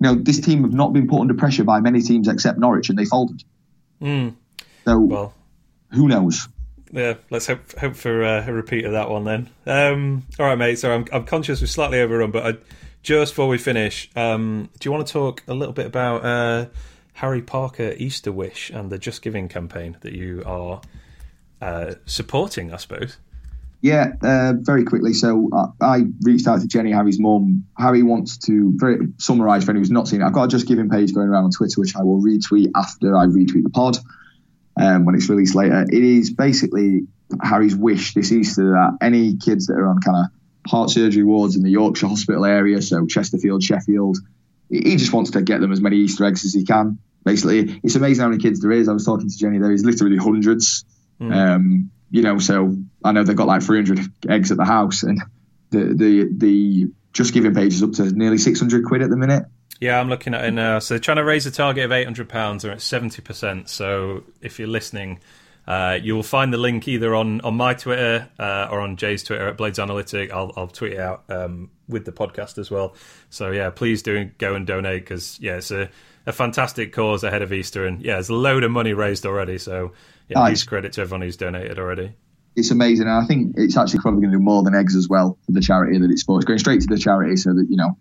[0.00, 2.88] You know, this team have not been put under pressure by many teams except Norwich,
[2.88, 3.42] and they folded.
[4.00, 4.36] Mm.
[4.84, 5.34] So, well,
[5.90, 6.48] who knows?
[6.92, 9.50] Yeah, let's hope hope for uh, a repeat of that one then.
[9.66, 10.76] Um, all right, mate.
[10.78, 12.58] So I'm I'm conscious we're slightly overrun, but I,
[13.02, 16.66] just before we finish, um, do you want to talk a little bit about uh,
[17.14, 20.80] Harry Parker Easter Wish and the Just Giving campaign that you are
[21.60, 22.72] uh, supporting?
[22.72, 23.16] I suppose.
[23.80, 25.12] Yeah, uh, very quickly.
[25.12, 27.64] So uh, I reached out to Jenny, Harry's mum.
[27.78, 30.24] Harry wants to very summarise for anyone who's not seen it.
[30.24, 33.16] I've got a Just Giving page going around on Twitter, which I will retweet after
[33.16, 33.98] I retweet the pod
[34.80, 35.82] um, when it's released later.
[35.82, 37.06] It is basically
[37.40, 41.54] Harry's wish this Easter that any kids that are on kind of heart surgery wards
[41.54, 44.18] in the Yorkshire Hospital area, so Chesterfield, Sheffield,
[44.68, 46.98] he just wants to get them as many Easter eggs as he can.
[47.24, 48.88] Basically, it's amazing how many kids there is.
[48.88, 50.84] I was talking to Jenny, there is literally hundreds.
[51.20, 51.34] Mm.
[51.34, 55.20] Um, you know, so I know they've got like 300 eggs at the house, and
[55.70, 59.44] the the the Just Giving page is up to nearly 600 quid at the minute.
[59.80, 60.80] Yeah, I'm looking at it now.
[60.80, 62.62] So they're trying to raise a target of 800 pounds.
[62.62, 63.68] They're at 70 percent.
[63.68, 65.20] So if you're listening,
[65.68, 69.22] uh, you will find the link either on, on my Twitter uh, or on Jay's
[69.22, 70.32] Twitter at Blades Analytic.
[70.32, 72.94] I'll, I'll tweet it out um, with the podcast as well.
[73.28, 75.90] So yeah, please do go and donate because yeah, it's a,
[76.28, 79.56] a fantastic cause ahead of Easter, and yeah, there's a load of money raised already.
[79.56, 79.92] So
[80.28, 80.50] yeah, nice.
[80.50, 82.12] huge credit to everyone who's donated already.
[82.54, 85.08] It's amazing, and I think it's actually probably going to do more than eggs as
[85.08, 86.36] well for the charity that it's for.
[86.36, 87.96] It's going straight to the charity, so that you know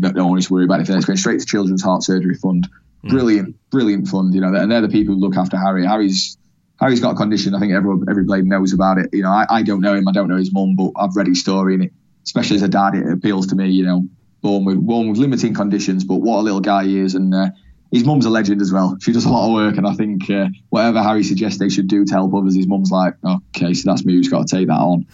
[0.00, 0.90] don't, always worry about it.
[0.90, 2.68] It's going straight to Children's Heart Surgery Fund.
[3.02, 3.08] Hmm.
[3.08, 3.70] Brilliant, mm.
[3.70, 4.34] brilliant fund.
[4.34, 5.86] You know, and they're the people who look after Harry.
[5.86, 6.36] Harry's
[6.80, 7.54] Harry's got a condition.
[7.54, 9.10] I think everyone, every blade knows about it.
[9.12, 10.08] You know, I, I don't know him.
[10.08, 11.92] I don't know his mum, but I've read his story, and it,
[12.24, 13.68] especially as a dad, it appeals to me.
[13.68, 14.02] You know,
[14.42, 17.50] born with born with limiting conditions, but what a little guy he is, and uh,
[17.92, 18.96] his mum's a legend as well.
[19.00, 21.88] She does a lot of work, and I think uh, whatever Harry suggests they should
[21.88, 24.68] do to help others, his mum's like, okay, so that's me who's got to take
[24.68, 25.06] that on.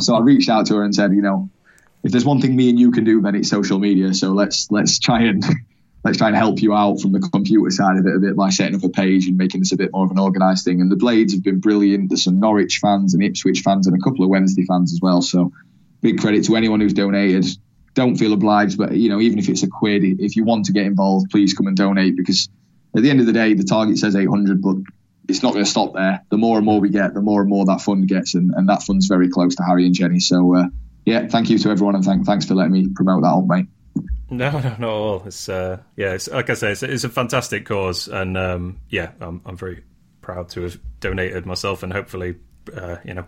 [0.00, 1.50] so I reached out to her and said, you know,
[2.02, 4.14] if there's one thing me and you can do, then it's social media.
[4.14, 5.44] So let's let's try and
[6.04, 8.50] let's try and help you out from the computer side of it a bit by
[8.50, 10.80] setting up a page and making this a bit more of an organised thing.
[10.80, 12.08] And the Blades have been brilliant.
[12.08, 15.20] There's some Norwich fans and Ipswich fans and a couple of Wednesday fans as well.
[15.20, 15.52] So
[16.00, 17.44] big credit to anyone who's donated
[17.96, 20.72] don't feel obliged, but you know, even if it's a quid, if you want to
[20.72, 22.48] get involved, please come and donate because
[22.94, 24.76] at the end of the day, the target says 800, but
[25.28, 26.22] it's not going to stop there.
[26.30, 28.68] The more and more we get, the more and more that fund gets, and, and
[28.68, 30.20] that fund's very close to Harry and Jenny.
[30.20, 30.66] So, uh,
[31.06, 33.66] yeah, thank you to everyone, and thank, thanks for letting me promote that on, mate.
[34.28, 35.22] No, no, not at all.
[35.24, 39.12] It's uh, yeah, it's, like I say, it's, it's a fantastic cause, and um, yeah,
[39.20, 39.84] I'm, I'm very
[40.20, 42.36] proud to have donated myself, and hopefully
[42.74, 43.26] uh, you know,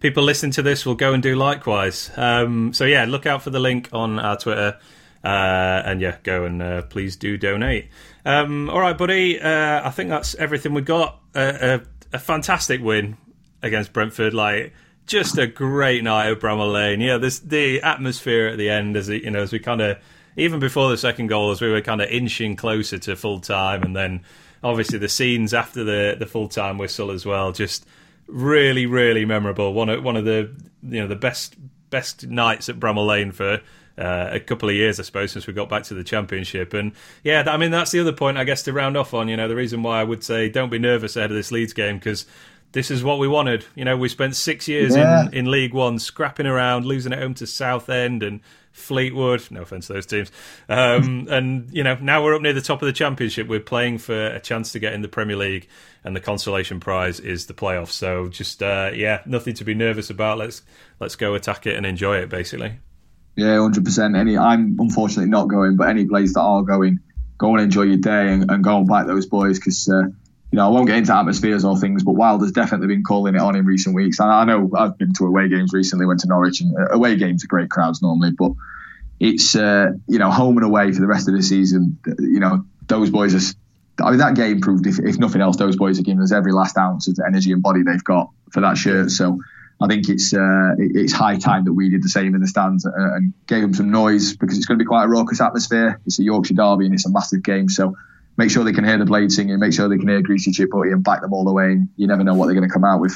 [0.00, 2.10] people listening to this will go and do likewise.
[2.16, 4.78] Um, so yeah, look out for the link on our Twitter,
[5.24, 7.88] uh, and yeah, go and uh, please do donate.
[8.24, 9.40] Um, all right, buddy.
[9.40, 11.20] Uh, I think that's everything we got.
[11.34, 11.80] a,
[12.12, 13.16] a, fantastic win
[13.62, 14.34] against Brentford.
[14.34, 14.72] Like
[15.06, 17.00] just a great night at Bramall Lane.
[17.00, 19.98] Yeah, this the atmosphere at the end as it, you know as we kind of
[20.36, 23.82] even before the second goal as we were kind of inching closer to full time,
[23.82, 24.22] and then
[24.62, 27.52] obviously the scenes after the the full time whistle as well.
[27.52, 27.86] Just
[28.30, 29.72] really, really memorable.
[29.74, 30.50] One of one of the
[30.82, 31.56] you know the best
[31.90, 33.60] best nights at Bramall Lane for
[33.98, 36.72] uh, a couple of years, I suppose, since we got back to the championship.
[36.72, 39.28] And yeah, I mean that's the other point, I guess, to round off on.
[39.28, 41.72] You know, the reason why I would say don't be nervous ahead of this Leeds
[41.72, 42.26] game because
[42.72, 43.64] this is what we wanted.
[43.74, 45.26] You know, we spent six years yeah.
[45.26, 48.40] in, in League One scrapping around, losing at home to Southend and
[48.72, 49.42] Fleetwood.
[49.50, 50.30] No offense to those teams.
[50.68, 53.48] Um, and you know, now we're up near the top of the championship.
[53.48, 55.68] We're playing for a chance to get in the Premier League,
[56.04, 57.92] and the consolation prize is the playoffs.
[57.92, 60.38] So just uh, yeah, nothing to be nervous about.
[60.38, 60.62] Let's
[60.98, 62.78] let's go attack it and enjoy it, basically.
[63.36, 64.16] Yeah, hundred percent.
[64.16, 67.00] Any, I'm unfortunately not going, but any players that are going,
[67.38, 69.88] go and enjoy your day and, and go and back those boys because.
[69.88, 70.08] Uh,
[70.52, 73.40] you know, I won't get into atmospheres or things, but Wilder's definitely been calling it
[73.40, 74.18] on in recent weeks.
[74.18, 77.16] And I know I've been to away games recently, went to Norwich, and uh, away
[77.16, 78.52] games are great crowds normally, but
[79.20, 81.98] it's uh, you know home and away for the rest of the season.
[82.18, 83.56] You know, those boys are.
[84.02, 86.52] I mean, that game proved, if, if nothing else, those boys are giving us every
[86.52, 89.10] last ounce of energy and body they've got for that shirt.
[89.10, 89.38] So
[89.78, 92.86] I think it's uh, it's high time that we did the same in the stands
[92.86, 96.00] uh, and gave them some noise because it's going to be quite a raucous atmosphere.
[96.06, 97.68] It's a Yorkshire derby and it's a massive game.
[97.68, 97.94] So
[98.40, 100.70] make sure they can hear the blade singing, make sure they can hear Greasy Chip
[100.70, 101.72] Butty and back them all the way.
[101.72, 103.14] And you never know what they're going to come out with.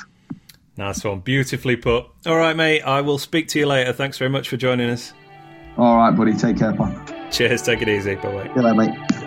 [0.76, 1.20] Nice one.
[1.20, 2.06] Beautifully put.
[2.26, 2.82] All right, mate.
[2.82, 3.92] I will speak to you later.
[3.92, 5.14] Thanks very much for joining us.
[5.78, 6.34] All right, buddy.
[6.34, 6.94] Take care, pal.
[7.30, 7.62] Cheers.
[7.62, 8.16] Take it easy.
[8.16, 8.48] Bye bye.
[8.54, 9.23] Good night, mate.